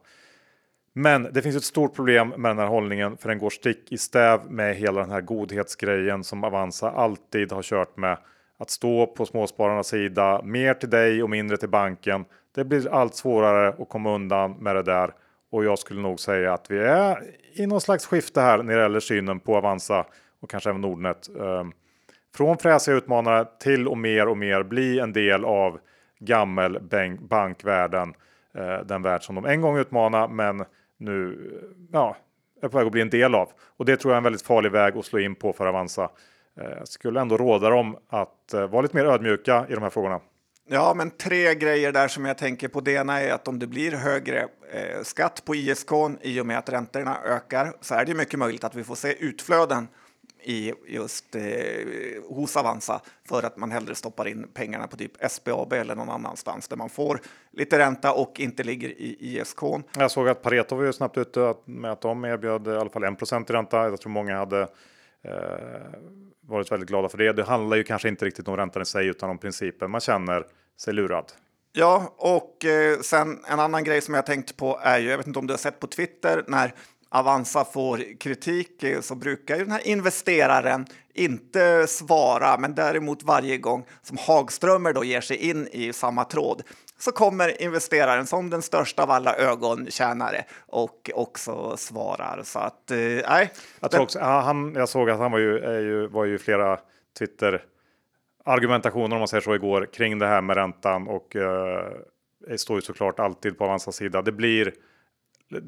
[0.93, 3.99] Men det finns ett stort problem med den här hållningen för den går stick i
[3.99, 8.19] stäv med hela den här godhetsgrejen som Avanza alltid har kört med.
[8.59, 12.25] Att stå på småspararnas sida, mer till dig och mindre till banken.
[12.55, 15.13] Det blir allt svårare att komma undan med det där
[15.51, 17.23] och jag skulle nog säga att vi är
[17.53, 20.07] i någon slags skifte här när det gäller synen på Avanza
[20.41, 21.29] och kanske även Nordnet.
[21.29, 21.73] Ehm,
[22.37, 25.81] från fräsiga utmanare till och mer och mer bli en del av
[26.19, 26.79] gammel
[27.21, 28.15] bankvärlden.
[28.55, 30.65] Eh, den värld som de en gång utmanade men
[31.01, 32.17] nu eh, ja,
[32.63, 33.49] är på väg att bli en del av.
[33.77, 36.11] Och det tror jag är en väldigt farlig väg att slå in på för Avanza.
[36.61, 39.91] Eh, jag skulle ändå råda dem att eh, vara lite mer ödmjuka i de här
[39.91, 40.21] frågorna.
[40.69, 42.81] Ja, men tre grejer där som jag tänker på.
[42.81, 44.41] Det ena är att om det blir högre
[44.73, 45.91] eh, skatt på ISK
[46.21, 49.25] i och med att räntorna ökar så är det mycket möjligt att vi får se
[49.25, 49.89] utflöden
[50.43, 51.43] i just eh,
[52.29, 56.69] hos Avanza för att man hellre stoppar in pengarna på typ SBAB eller någon annanstans
[56.69, 57.21] där man får
[57.53, 59.63] lite ränta och inte ligger i ISK.
[59.97, 63.05] Jag såg att Pareto var ju snabbt ute med att de erbjöd i alla fall
[63.05, 63.77] 1 i ränta.
[63.77, 64.61] Jag tror många hade
[65.23, 65.31] eh,
[66.41, 67.33] varit väldigt glada för det.
[67.33, 69.91] Det handlar ju kanske inte riktigt om räntan i sig utan om principen.
[69.91, 70.47] Man känner
[70.81, 71.33] sig lurad.
[71.73, 75.27] Ja, och eh, sen en annan grej som jag tänkt på är ju, jag vet
[75.27, 76.75] inte om du har sett på Twitter när
[77.11, 83.59] Avanza får kritik eh, så brukar ju den här investeraren inte svara, men däremot varje
[83.59, 86.63] gång som Hagströmer då ger sig in i samma tråd
[86.99, 92.43] så kommer investeraren som den största av alla ögontjänare och också svarar.
[92.45, 92.99] Så att, eh.
[93.81, 96.79] Jag, tror också, han, jag såg att han var ju, ju, var ju flera
[97.19, 97.65] Twitter
[98.45, 101.85] argumentationer om man säger så igår kring det här med räntan och eh,
[102.49, 104.23] det står ju såklart alltid på Avanzas sida.
[104.23, 104.73] Det blir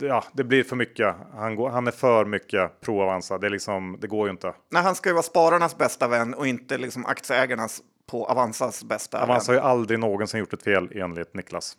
[0.01, 1.14] ja, det blir för mycket.
[1.35, 3.39] Han, går, han är för mycket pro-Avanza.
[3.39, 4.55] Det, liksom, det går ju inte.
[4.70, 9.22] Nej, han ska ju vara spararnas bästa vän och inte liksom aktieägarnas på Avanzas bästa
[9.22, 9.62] Avanza vän.
[9.62, 11.76] har ju aldrig någonsin gjort ett fel enligt Niklas.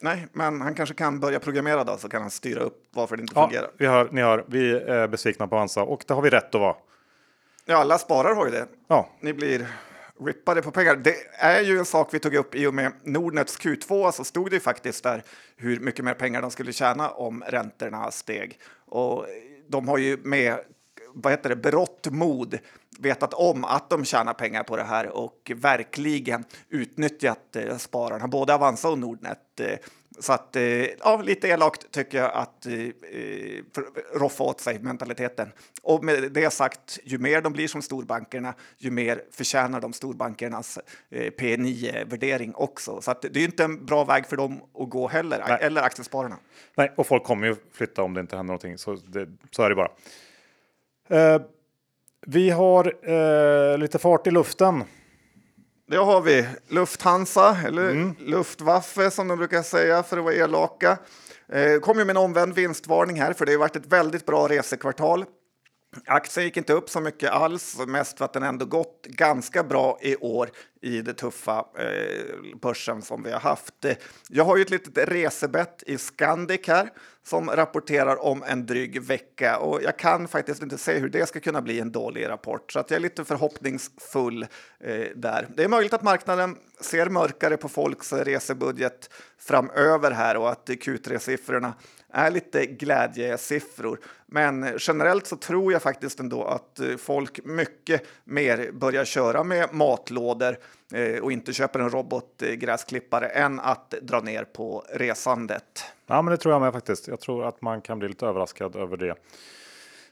[0.00, 3.20] Nej, men han kanske kan börja programmera då så kan han styra upp varför det
[3.20, 3.70] inte ja, fungerar.
[3.78, 6.60] Vi hör, ni hör, vi är besvikna på Avanza och det har vi rätt att
[6.60, 6.76] vara.
[7.64, 8.66] Ja, alla sparare har ju det.
[8.88, 9.08] Ja.
[9.20, 9.66] Ni blir
[10.20, 10.96] rippade på pengar.
[10.96, 14.50] Det är ju en sak vi tog upp i och med Nordnets Q2 så stod
[14.50, 15.22] det faktiskt där
[15.56, 18.58] hur mycket mer pengar de skulle tjäna om räntorna steg.
[18.86, 19.26] Och
[19.68, 20.58] de har ju med
[21.14, 22.58] vad heter det, berått mod
[22.98, 28.54] vetat om att de tjänar pengar på det här och verkligen utnyttjat eh, spararna, både
[28.54, 29.60] Avanza och Nordnet.
[29.60, 29.78] Eh,
[30.16, 32.72] Eh, så att, eh, ja, lite elakt tycker jag att eh,
[34.14, 35.52] roffa åt sig mentaliteten.
[35.82, 40.78] Och med det sagt, ju mer de blir som storbankerna, ju mer förtjänar de storbankernas
[41.10, 43.00] eh, P9-värdering också.
[43.00, 45.58] Så att det är inte en bra väg för dem att gå heller, Nej.
[45.60, 46.36] eller aktiespararna.
[46.74, 49.68] Nej, och folk kommer ju flytta om det inte händer någonting, så, det, så är
[49.68, 49.90] det bara.
[51.08, 51.42] Eh,
[52.26, 54.84] vi har eh, lite fart i luften.
[55.88, 56.46] Det har vi.
[56.68, 58.14] Lufthansa, eller mm.
[58.18, 60.98] Luftwaffe som de brukar säga för att vara elaka.
[61.48, 64.48] Eh, kom ju med en omvänd vinstvarning här, för det har varit ett väldigt bra
[64.48, 65.24] resekvartal.
[66.06, 69.98] Aktien gick inte upp så mycket alls, mest för att den ändå gått ganska bra
[70.02, 73.74] i år i det tuffa eh, börsen som vi har haft.
[74.28, 76.90] Jag har ju ett litet resebett i Scandic här
[77.22, 81.40] som rapporterar om en dryg vecka och jag kan faktiskt inte se hur det ska
[81.40, 84.42] kunna bli en dålig rapport så att jag är lite förhoppningsfull
[84.80, 85.48] eh, där.
[85.56, 91.72] Det är möjligt att marknaden ser mörkare på folks resebudget framöver här och att Q3-siffrorna
[92.12, 94.00] är lite glädjesiffror.
[94.26, 99.74] Men generellt så tror jag faktiskt ändå att eh, folk mycket mer börjar köra med
[99.74, 100.56] matlådor
[100.94, 105.84] eh, och inte köper en robotgräsklippare än att dra ner på resandet.
[106.06, 107.08] Ja, men det tror jag med faktiskt.
[107.08, 109.14] Jag tror att man kan bli lite överraskad över det.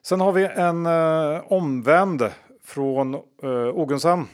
[0.02, 2.30] Sen har vi en eh, omvänd
[2.64, 4.26] från eh, Ogunsen.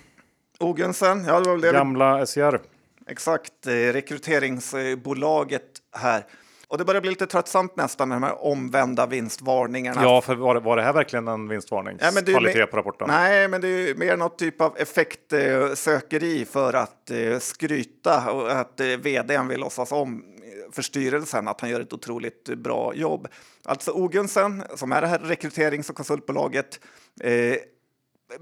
[0.58, 1.72] Ogunsen, ja det var väl det.
[1.72, 2.61] Gamla SCR.
[3.06, 6.24] Exakt, eh, rekryteringsbolaget här.
[6.70, 10.02] Och det börjar bli lite tröttsamt nästan med de här omvända vinstvarningarna.
[10.02, 11.98] Ja, för var det, var det här verkligen en vinstvarning?
[12.00, 13.08] Ja, men det är Kvalitet mer- på rapporten?
[13.08, 18.80] Nej, men det är mer något typ av effektsökeri för att eh, skryta och att
[18.80, 20.24] eh, vdn vill låtsas om
[20.72, 23.28] för styrelsen att han gör ett otroligt bra jobb.
[23.64, 26.80] Alltså Ogunsen, som är det här rekryterings och konsultbolaget,
[27.20, 27.56] eh,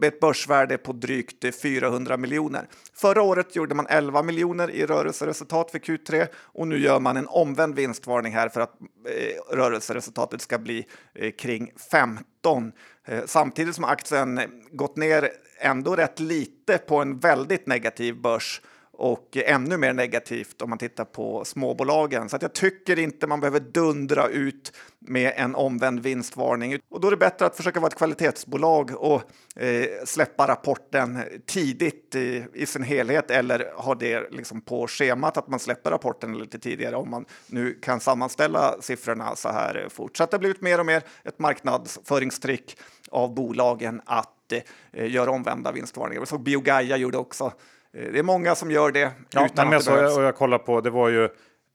[0.02, 2.68] ett börsvärde på drygt 400 miljoner.
[2.94, 7.26] Förra året gjorde man 11 miljoner i rörelseresultat för Q3 och nu gör man en
[7.26, 12.72] omvänd vinstvarning här för att eh, rörelseresultatet ska bli eh, kring 15.
[13.04, 14.40] Eh, samtidigt som aktien
[14.72, 15.28] gått ner
[15.60, 18.60] ändå rätt lite på en väldigt negativ börs
[18.98, 22.28] och ännu mer negativt om man tittar på småbolagen.
[22.28, 26.78] Så att jag tycker inte man behöver dundra ut med en omvänd vinstvarning.
[26.90, 29.22] Och då är det bättre att försöka vara ett kvalitetsbolag och
[29.62, 35.48] eh, släppa rapporten tidigt i, i sin helhet eller ha det liksom på schemat att
[35.48, 40.16] man släpper rapporten lite tidigare om man nu kan sammanställa siffrorna så här fort.
[40.16, 42.78] Så att det har blivit mer och mer ett marknadsföringstrick
[43.10, 44.52] av bolagen att
[44.92, 46.20] eh, göra omvända vinstvarningar.
[46.20, 47.52] Jag såg Biogaia gjorde också
[47.92, 50.16] det är många som gör det Ja, utan men jag, så, behövs.
[50.16, 51.28] och jag kollar på, det var ju,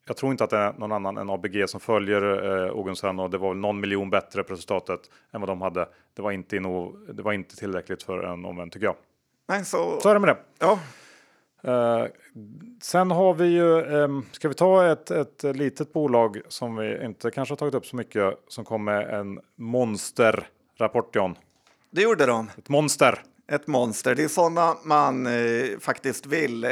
[0.08, 2.22] jag tror inte att det är någon annan än ABG som följer
[2.66, 5.00] eh, Ogunsen och det var väl någon miljon bättre på resultatet
[5.32, 5.88] än vad de hade.
[6.16, 8.96] Det var inte, inno, det var inte tillräckligt för en omvänd tycker jag.
[9.48, 10.38] Nej, så, Så är det med det.
[10.60, 10.80] ja,
[11.66, 12.06] Eh,
[12.82, 17.32] sen har vi ju, ehm, ska vi ta ett, ett litet bolag som vi inte
[17.32, 21.36] kanske har tagit upp så mycket som kom med en monsterrapport John.
[21.92, 22.50] det gjorde de.
[22.58, 23.24] Ett monster.
[23.48, 24.16] Ett monster.
[24.16, 26.64] Det är sådana man eh, faktiskt vill.
[26.64, 26.72] Eh,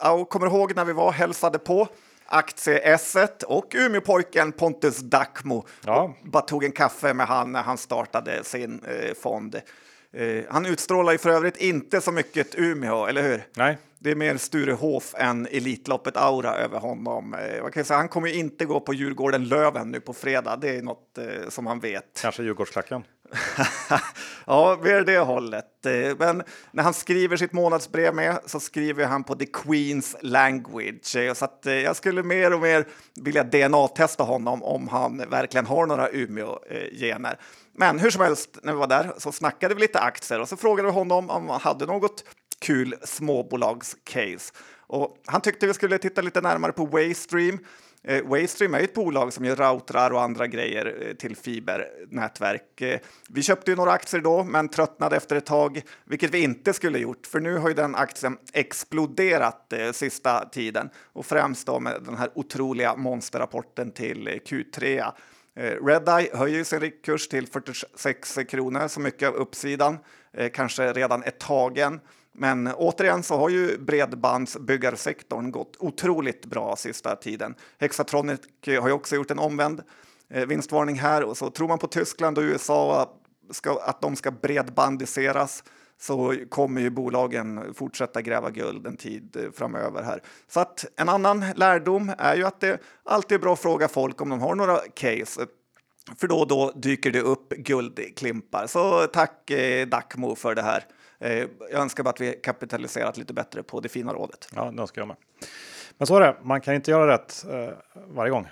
[0.00, 1.88] jag kommer ihåg när vi var hälsade på
[2.26, 5.66] aktie S1 och Umeåpojken Pontus Dackmo.
[5.84, 6.14] Ja.
[6.24, 9.60] Bara tog en kaffe med han när han startade sin eh, fond.
[10.12, 13.42] Eh, han utstrålar ju för övrigt inte så mycket Umeå, eller hur?
[13.56, 17.34] Nej, Det är mer Sturehof än Elitloppet-aura över honom.
[17.34, 20.56] Eh, man kan säga, han kommer inte gå på Djurgården-Löven nu på fredag.
[20.56, 22.20] Det är något eh, som man vet.
[22.22, 23.02] kanske Djurgårdsklacken.
[24.46, 25.86] ja, mer det hållet.
[25.86, 31.16] Eh, Men när han skriver sitt månadsbrev med så skriver han på the Queen's language.
[31.16, 32.86] Eh, Så eh, jag skulle mer och mer
[33.20, 37.38] vilja DNA-testa honom om han verkligen har några Umeå-gener.
[37.74, 40.56] Men hur som helst, när vi var där så snackade vi lite aktier och så
[40.56, 42.24] frågade vi honom om han hade något
[42.62, 44.54] kul småbolagscase.
[44.86, 47.58] Och han tyckte vi skulle titta lite närmare på Waystream.
[48.04, 52.80] Eh, Waystream är ett bolag som gör routrar och andra grejer eh, till fibernätverk.
[52.80, 56.72] Eh, vi köpte ju några aktier då, men tröttnade efter ett tag, vilket vi inte
[56.72, 61.80] skulle gjort, för nu har ju den aktien exploderat eh, sista tiden och främst då
[61.80, 65.12] med den här otroliga monsterrapporten till eh, Q3.
[65.56, 69.98] Eh, Redeye höjer sin riktkurs till 46 kronor, så mycket av uppsidan
[70.32, 72.00] eh, kanske redan är tagen.
[72.32, 77.54] Men återigen så har ju bredbandsbyggarsektorn gått otroligt bra sista tiden.
[77.78, 79.82] Hexatronic har ju också gjort en omvänd
[80.30, 83.16] eh, vinstvarning här och så tror man på Tyskland och USA
[83.50, 85.64] ska, att de ska bredbandiseras
[86.00, 90.22] så kommer ju bolagen fortsätta gräva guld en tid eh, framöver här.
[90.48, 94.20] Så att en annan lärdom är ju att det alltid är bra att fråga folk
[94.20, 95.46] om de har några case.
[96.16, 98.66] För då och då dyker det upp guldklimpar.
[98.66, 99.88] Så tack eh,
[100.36, 100.84] för det här.
[101.22, 104.48] Eh, jag önskar bara att vi kapitaliserat lite bättre på det fina rådet.
[104.54, 105.16] Ja, det ska jag med.
[105.98, 107.68] Men så är det, man kan inte göra rätt eh,
[108.08, 108.48] varje gång.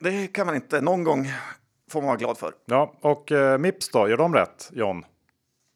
[0.00, 0.80] Det kan man inte.
[0.80, 1.32] Någon gång
[1.90, 2.52] får man vara glad för.
[2.64, 5.04] Ja, och eh, Mips då, gör de rätt, John?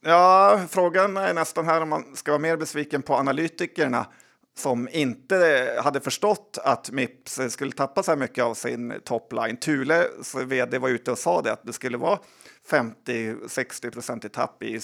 [0.05, 4.07] Ja, frågan är nästan här om man ska vara mer besviken på analytikerna
[4.57, 9.57] som inte hade förstått att Mips skulle tappa så här mycket av sin topline.
[9.57, 12.19] Thules vd var ute och sa det att det skulle vara
[12.71, 14.81] 50-60 procent i tapp i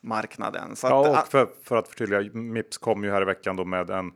[0.00, 0.76] cykelmarknaden.
[0.76, 3.64] Så Ja, att, och för, för att förtydliga, Mips kom ju här i veckan då
[3.64, 4.12] med en,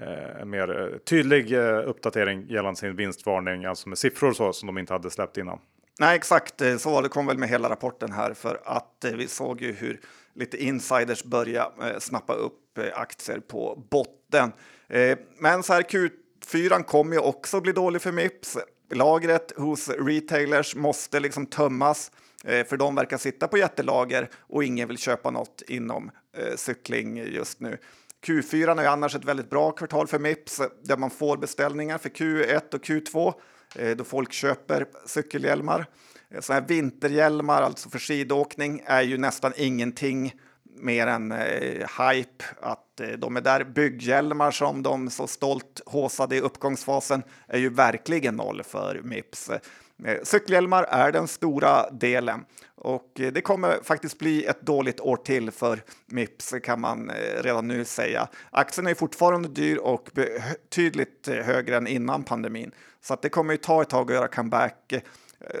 [0.00, 4.78] eh, mer eh, tydlig eh, uppdatering gällande sin vinstvarning, alltså med siffror så som de
[4.78, 5.58] inte hade släppt innan.
[6.00, 7.08] Nej, exakt eh, så var det.
[7.08, 10.00] kom väl med hela rapporten här för att eh, vi såg ju hur
[10.34, 14.52] lite insiders började eh, snappa upp eh, aktier på botten.
[14.88, 18.58] Eh, men så här Q4 kommer ju också bli dålig för Mips.
[18.94, 22.12] Lagret hos retailers måste liksom tömmas
[22.44, 27.16] Eh, för de verkar sitta på jättelager och ingen vill köpa något inom eh, cykling
[27.16, 27.78] just nu.
[28.26, 31.98] Q4 är ju annars ett väldigt bra kvartal för Mips eh, där man får beställningar
[31.98, 33.34] för Q1 och Q2.
[33.74, 35.86] Eh, då folk köper cykelhjälmar.
[36.40, 40.32] Så här vinterhjälmar, alltså för skidåkning, är ju nästan ingenting
[40.78, 42.44] mer än eh, hype.
[42.60, 43.64] Att eh, de är där.
[43.64, 49.50] Bygghjälmar som de så stolt håsade i uppgångsfasen är ju verkligen noll för Mips.
[50.04, 52.44] Eh, cykelhjälmar är den stora delen
[52.74, 57.42] och eh, det kommer faktiskt bli ett dåligt år till för Mips kan man eh,
[57.42, 58.28] redan nu säga.
[58.50, 63.58] Aktien är fortfarande dyr och betydligt högre än innan pandemin så att det kommer ju
[63.58, 64.94] ta ett tag att göra comeback.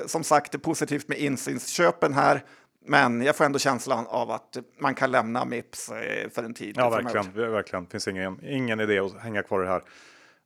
[0.06, 2.44] Som sagt, det är positivt med insynsköpen här,
[2.86, 5.86] men jag får ändå känslan av att man kan lämna Mips
[6.34, 6.74] för en tid.
[6.78, 7.52] Ja, verkligen.
[7.52, 7.84] verkligen.
[7.84, 9.82] Det finns ingen, ingen idé att hänga kvar i det här.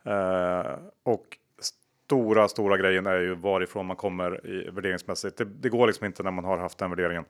[0.06, 1.38] Uh, och
[2.10, 5.36] stora, stora grejen är ju varifrån man kommer i värderingsmässigt.
[5.36, 7.24] Det, det går liksom inte när man har haft den värderingen.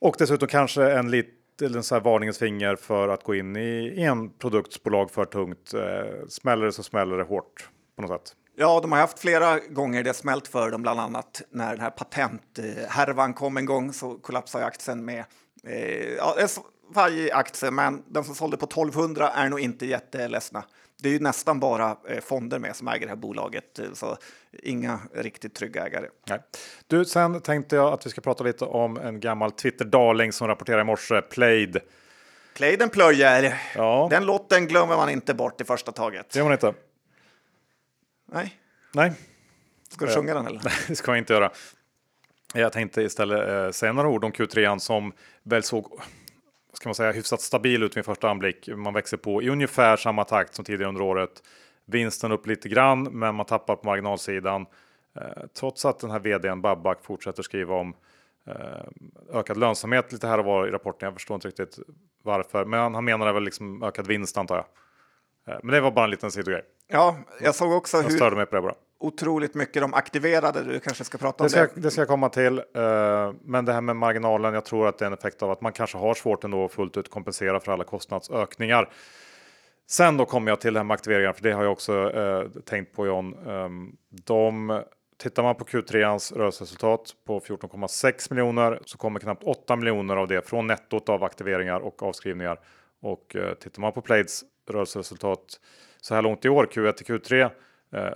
[0.00, 4.30] Och dessutom kanske en liten så här varningens finger för att gå in i en
[4.30, 5.74] produktsbolag för tungt.
[5.74, 8.36] Eh, smäller det så smäller det hårt på något sätt.
[8.56, 11.90] Ja, de har haft flera gånger det smält för dem, bland annat när den här
[11.90, 15.24] patenthärvan kom en gång så kollapsade aktien med
[15.64, 16.34] eh, ja,
[16.94, 20.64] varje aktie, men den som sålde på 1200 är nog inte jätteledsna
[21.02, 24.16] det är ju nästan bara eh, fonder med som äger det här bolaget, eh, så
[24.62, 26.06] inga riktigt trygga ägare.
[26.28, 26.38] Nej.
[26.86, 30.80] Du, sen tänkte jag att vi ska prata lite om en gammal Twitter-darling som rapporterar
[30.80, 31.78] i morse, Plaid.
[32.54, 33.60] Plaid en plöjer.
[33.74, 34.08] Ja.
[34.10, 36.30] Den lotten glömmer man inte bort i första taget.
[36.30, 36.74] Det gör man inte.
[38.32, 38.56] Nej.
[38.92, 39.12] Nej.
[39.88, 40.60] Ska du sjunga den eller?
[40.64, 41.50] Nej, det ska jag inte göra.
[42.54, 46.00] Jag tänkte istället eh, säga några ord om Q3 som väl såg
[46.72, 48.68] ska man säga, hyfsat stabil ut vid första anblick.
[48.76, 51.42] Man växer på i ungefär samma takt som tidigare under året.
[51.84, 54.66] Vinsten upp lite grann, men man tappar på marginalsidan.
[55.16, 57.94] Eh, trots att den här vdn Babak fortsätter skriva om
[58.46, 61.06] eh, ökad lönsamhet lite här och var i rapporten.
[61.06, 61.78] Jag förstår inte riktigt
[62.22, 64.64] varför, men han menar väl liksom ökad vinst antar jag.
[65.54, 66.62] Eh, men det var bara en liten sidogrej.
[66.88, 68.10] Ja, jag såg också jag hur...
[68.10, 70.62] störde mig på det bara otroligt mycket de aktiverade.
[70.62, 71.50] Du kanske ska prata om det.
[71.50, 71.80] Ska, det.
[71.80, 72.58] det ska jag komma till.
[72.58, 75.60] Uh, men det här med marginalen, jag tror att det är en effekt av att
[75.60, 78.92] man kanske har svårt ändå att fullt ut kompensera för alla kostnadsökningar.
[79.86, 82.48] Sen då kommer jag till det här med aktiveringar, för det har jag också uh,
[82.64, 83.48] tänkt på John.
[83.48, 84.82] Um, de,
[85.18, 90.48] tittar man på Q3ans rörelseresultat på 14,6 miljoner så kommer knappt 8 miljoner av det
[90.48, 92.60] från nettot av aktiveringar och avskrivningar.
[93.02, 95.60] Och uh, tittar man på Plaids rörelseresultat
[96.00, 97.50] så här långt i år, Q1 till Q3, Eh,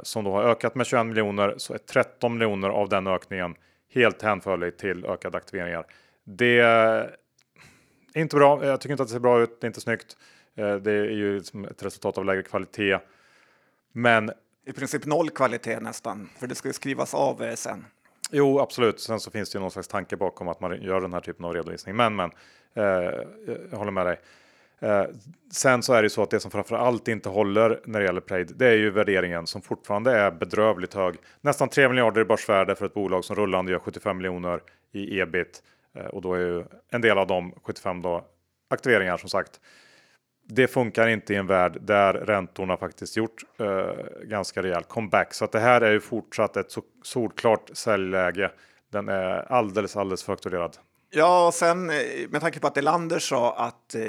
[0.02, 3.54] som då har ökat med 21 miljoner så är 13 miljoner av den ökningen
[3.94, 5.86] helt hänförlig till ökade aktiveringar.
[6.24, 8.66] Det är inte bra.
[8.66, 9.60] Jag tycker inte att det ser bra ut.
[9.60, 10.16] Det är inte snyggt.
[10.56, 11.36] Eh, det är ju
[11.70, 12.98] ett resultat av lägre kvalitet.
[13.92, 14.30] Men
[14.66, 17.84] i princip noll kvalitet nästan, för det ska ju skrivas av eh, sen.
[18.30, 19.00] Jo, absolut.
[19.00, 21.44] Sen så finns det ju någon slags tanke bakom att man gör den här typen
[21.44, 21.96] av redovisning.
[21.96, 22.30] Men, men
[22.74, 22.84] eh,
[23.70, 24.20] jag håller med dig.
[24.80, 25.04] Eh,
[25.52, 28.20] sen så är det så att det som framför allt inte håller när det gäller
[28.20, 31.14] Plaid, det är ju värderingen som fortfarande är bedrövligt hög.
[31.40, 34.60] Nästan 3 miljarder i börsvärde för ett bolag som rullande gör 75 miljoner
[34.92, 35.62] i ebit
[35.94, 38.24] eh, och då är ju en del av de 75 då
[38.70, 39.60] aktiveringar som sagt.
[40.48, 45.44] Det funkar inte i en värld där räntorna faktiskt gjort eh, ganska rejäl comeback, så
[45.44, 48.50] att det här är ju fortsatt ett solklart säljläge.
[48.92, 50.76] Den är alldeles, alldeles för aktuerad.
[51.16, 51.96] Ja, och sen eh,
[52.28, 54.02] med tanke på att Elander sa att eh,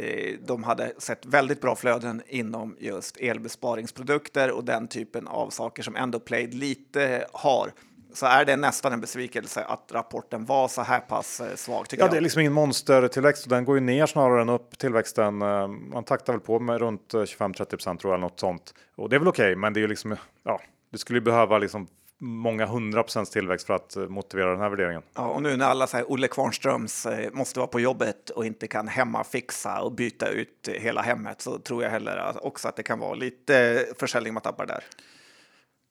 [0.45, 5.95] de hade sett väldigt bra flöden inom just elbesparingsprodukter och den typen av saker som
[5.95, 7.72] ändå Played lite har
[8.14, 11.86] så är det nästan en besvikelse att rapporten var så här pass eh, svag.
[11.89, 12.12] ja, jag.
[12.12, 15.38] det är liksom ingen monstertillväxt och den går ju ner snarare än upp tillväxten.
[15.38, 18.74] Man taktar väl på med runt 25-30 procent tror jag, eller något sånt.
[18.95, 21.58] Och det är väl okej, okay, men det är ju liksom, ja, det skulle behöva
[21.58, 21.88] liksom
[22.18, 25.01] många hundra procents tillväxt för att eh, motivera den här värderingen.
[25.16, 28.68] Ja, och nu när alla så Olle Kvarnströms eh, måste vara på jobbet och inte
[28.68, 32.84] kan hemma fixa och byta ut hela hemmet så tror jag heller också att det
[32.84, 34.84] kan vara lite försäljning man tappar där.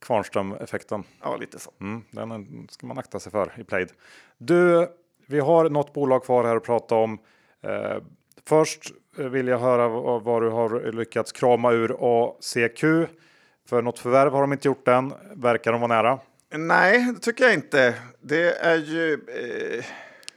[0.06, 1.04] Kvarnström-effekten.
[1.22, 1.70] Ja, lite så.
[1.80, 3.88] Mm, den ska man akta sig för i Plaid.
[4.38, 4.88] Du,
[5.26, 7.18] vi har något bolag kvar här att prata om.
[7.62, 7.96] Eh,
[8.46, 12.84] först vill jag höra vad du har lyckats krama ur ACQ.
[13.68, 15.12] För något förvärv har de inte gjort än.
[15.32, 16.18] Verkar de vara nära?
[16.50, 17.94] Nej, det tycker jag inte.
[18.20, 19.12] Det är ju...
[19.12, 19.84] Eh...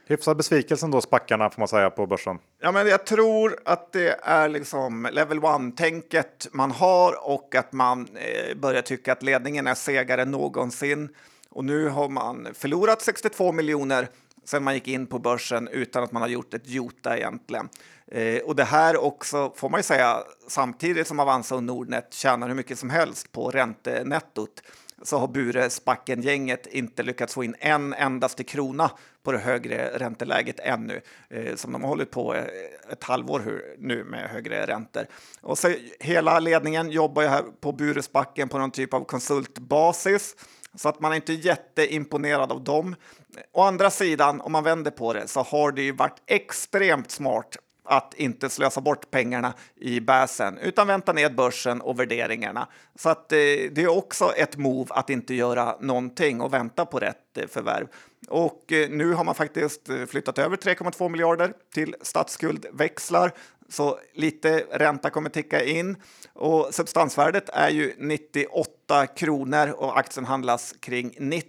[0.06, 2.38] Hyfsad besvikelse då, spackarna får man säga på börsen.
[2.60, 8.08] Ja, men jag tror att det är liksom level one-tänket man har och att man
[8.14, 11.08] eh, börjar tycka att ledningen är segare än någonsin.
[11.50, 14.08] Och nu har man förlorat 62 miljoner
[14.48, 17.68] sen man gick in på börsen utan att man har gjort ett jota egentligen.
[18.06, 22.48] Eh, och det här också, får man ju säga, samtidigt som Avanza och Nordnet tjänar
[22.48, 24.62] hur mycket som helst på räntenettot
[25.02, 28.90] så har Bure-Spacken-gänget inte lyckats få in en endaste krona
[29.22, 32.44] på det högre ränteläget ännu, eh, som de har hållit på eh,
[32.92, 35.06] ett halvår nu med högre räntor.
[35.40, 40.36] Och så hela ledningen jobbar ju här på Buresbacken på någon typ av konsultbasis
[40.74, 42.96] så att man är inte jätteimponerad av dem.
[43.52, 47.56] Å andra sidan, om man vänder på det, så har det ju varit extremt smart
[47.88, 52.68] att inte slösa bort pengarna i bäsen utan vänta ned börsen och värderingarna.
[52.94, 53.38] Så att eh,
[53.72, 57.88] det är också ett move att inte göra någonting och vänta på rätt eh, förvärv.
[58.28, 63.32] Och eh, nu har man faktiskt flyttat över 3,2 miljarder till statsskuldväxlar
[63.68, 65.96] så lite ränta kommer ticka in
[66.32, 68.77] och substansvärdet är ju 98
[69.16, 71.48] kronor och aktien handlas kring 90.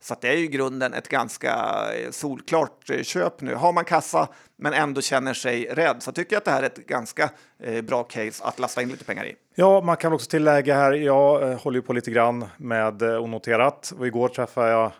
[0.00, 1.54] Så det är ju i grunden ett ganska
[1.94, 3.54] eh, solklart eh, köp nu.
[3.54, 6.66] Har man kassa men ändå känner sig rädd så tycker jag att det här är
[6.66, 7.30] ett ganska
[7.62, 9.34] eh, bra case att lasta in lite pengar i.
[9.54, 10.92] Ja, man kan också tillägga här.
[10.92, 14.92] Jag håller ju på lite grann med onoterat och igår träffade jag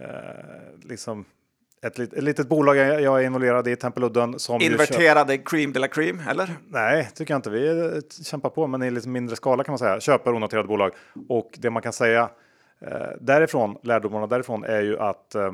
[0.00, 0.08] eh,
[0.82, 1.24] liksom
[1.86, 4.38] ett, ett litet bolag jag är involverad i, Tempeludden.
[4.38, 6.50] Som Inverterade cream de la cream, eller?
[6.68, 7.50] Nej, tycker jag inte.
[7.50, 10.00] Vi kämpar på, men i lite mindre skala kan man säga.
[10.00, 10.92] Köper onoterade bolag.
[11.28, 12.28] Och det man kan säga
[12.80, 12.88] eh,
[13.20, 15.52] därifrån, lärdomarna därifrån, är ju att eh,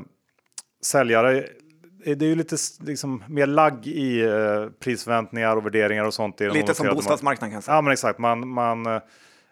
[0.84, 1.46] säljare
[2.04, 2.56] det är ju lite
[2.86, 6.40] liksom, mer lagg i eh, prisförväntningar och värderingar och sånt.
[6.40, 7.74] I lite som bostadsmarknaden kan säga.
[7.74, 8.18] Ja, men exakt.
[8.18, 9.00] Man, man, eh,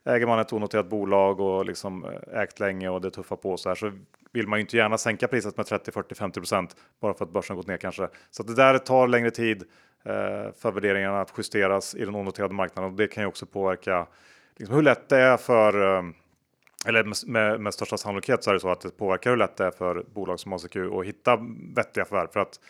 [0.04, 3.68] äger man ett onoterat bolag och liksom eh, ägt länge och det tuffar på så
[3.68, 3.92] här så
[4.32, 7.32] vill man ju inte gärna sänka priset med 30, 40, 50 procent bara för att
[7.32, 8.08] börsen gått ner kanske.
[8.30, 9.62] Så det där tar längre tid
[10.04, 14.06] eh, för värderingarna att justeras i den onoterade marknaden och det kan ju också påverka
[14.56, 16.02] liksom, hur lätt det är för eh,
[16.86, 19.64] eller med, med största sannolikhet så är det så att det påverkar hur lätt det
[19.64, 21.38] är för bolag som ACQ att hitta
[21.74, 22.60] vettiga förvärv för att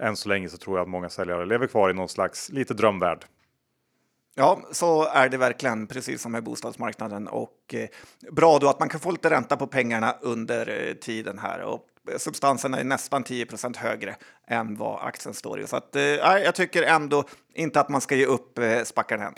[0.00, 2.74] än så länge så tror jag att många säljare lever kvar i någon slags lite
[2.74, 3.24] drömvärld.
[4.38, 7.28] Ja, så är det verkligen, precis som med bostadsmarknaden.
[7.28, 7.88] Och eh,
[8.32, 11.60] bra då att man kan få lite ränta på pengarna under eh, tiden här.
[11.60, 11.80] Och
[12.16, 14.16] substansen är nästan 10% högre
[14.46, 15.66] än vad aktien står i.
[15.66, 17.24] Så att, eh, jag tycker ändå
[17.54, 19.34] inte att man ska ge upp eh, spackaren än.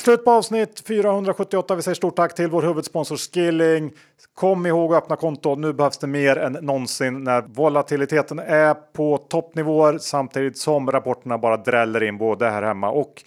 [0.00, 1.74] Slut på avsnitt 478.
[1.74, 3.92] Vi säger stort tack till vår huvudsponsor Skilling.
[4.34, 5.54] Kom ihåg att öppna konto.
[5.54, 11.56] Nu behövs det mer än någonsin när volatiliteten är på toppnivåer samtidigt som rapporterna bara
[11.56, 13.22] dräller in både här hemma och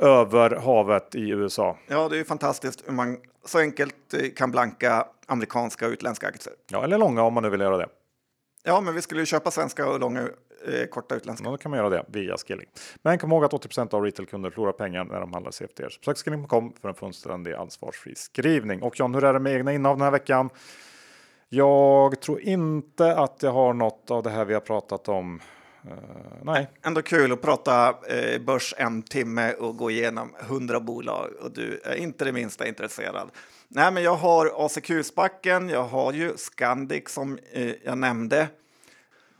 [0.00, 1.76] över havet i USA.
[1.88, 3.16] Ja, det är fantastiskt hur man
[3.46, 6.54] så enkelt eh, kan blanka amerikanska och utländska aktier.
[6.70, 7.88] Ja, eller långa om man nu vill göra det.
[8.62, 10.28] Ja, men vi skulle ju köpa svenska och långa
[10.68, 11.46] eh, korta utländska.
[11.46, 12.66] Ja, då kan man göra det via Skilling.
[13.02, 15.98] Men kom ihåg att 80% av retailkunder förlorar pengar när de handlar CFDR.
[16.00, 18.82] Besök skilling.com för en fullständig ansvarsfri skrivning.
[18.82, 20.50] Och John, hur är det med egna innehav den här veckan?
[21.48, 25.40] Jag tror inte att jag har något av det här vi har pratat om.
[25.86, 25.92] Uh,
[26.42, 26.70] nej.
[26.82, 31.80] Ändå kul att prata eh, börs en timme och gå igenom hundra bolag och du
[31.84, 33.30] är inte det minsta intresserad.
[33.68, 38.48] Nej, men jag har ACQ-spacken, jag har ju Scandic som eh, jag nämnde.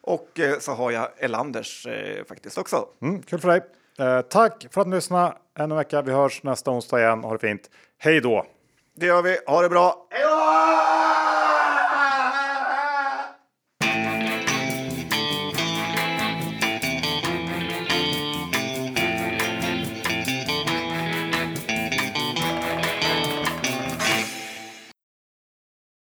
[0.07, 2.86] Och eh, så har jag Elanders eh, faktiskt också.
[3.02, 3.61] Mm, kul för dig.
[3.98, 6.02] Eh, tack för att ni lyssnade ännu en vecka.
[6.02, 7.24] Vi hörs nästa onsdag igen.
[7.24, 7.70] Ha det fint.
[7.98, 8.46] Hej då!
[8.96, 9.38] Det gör vi.
[9.46, 10.07] Ha det bra.
[10.11, 11.43] Hej då!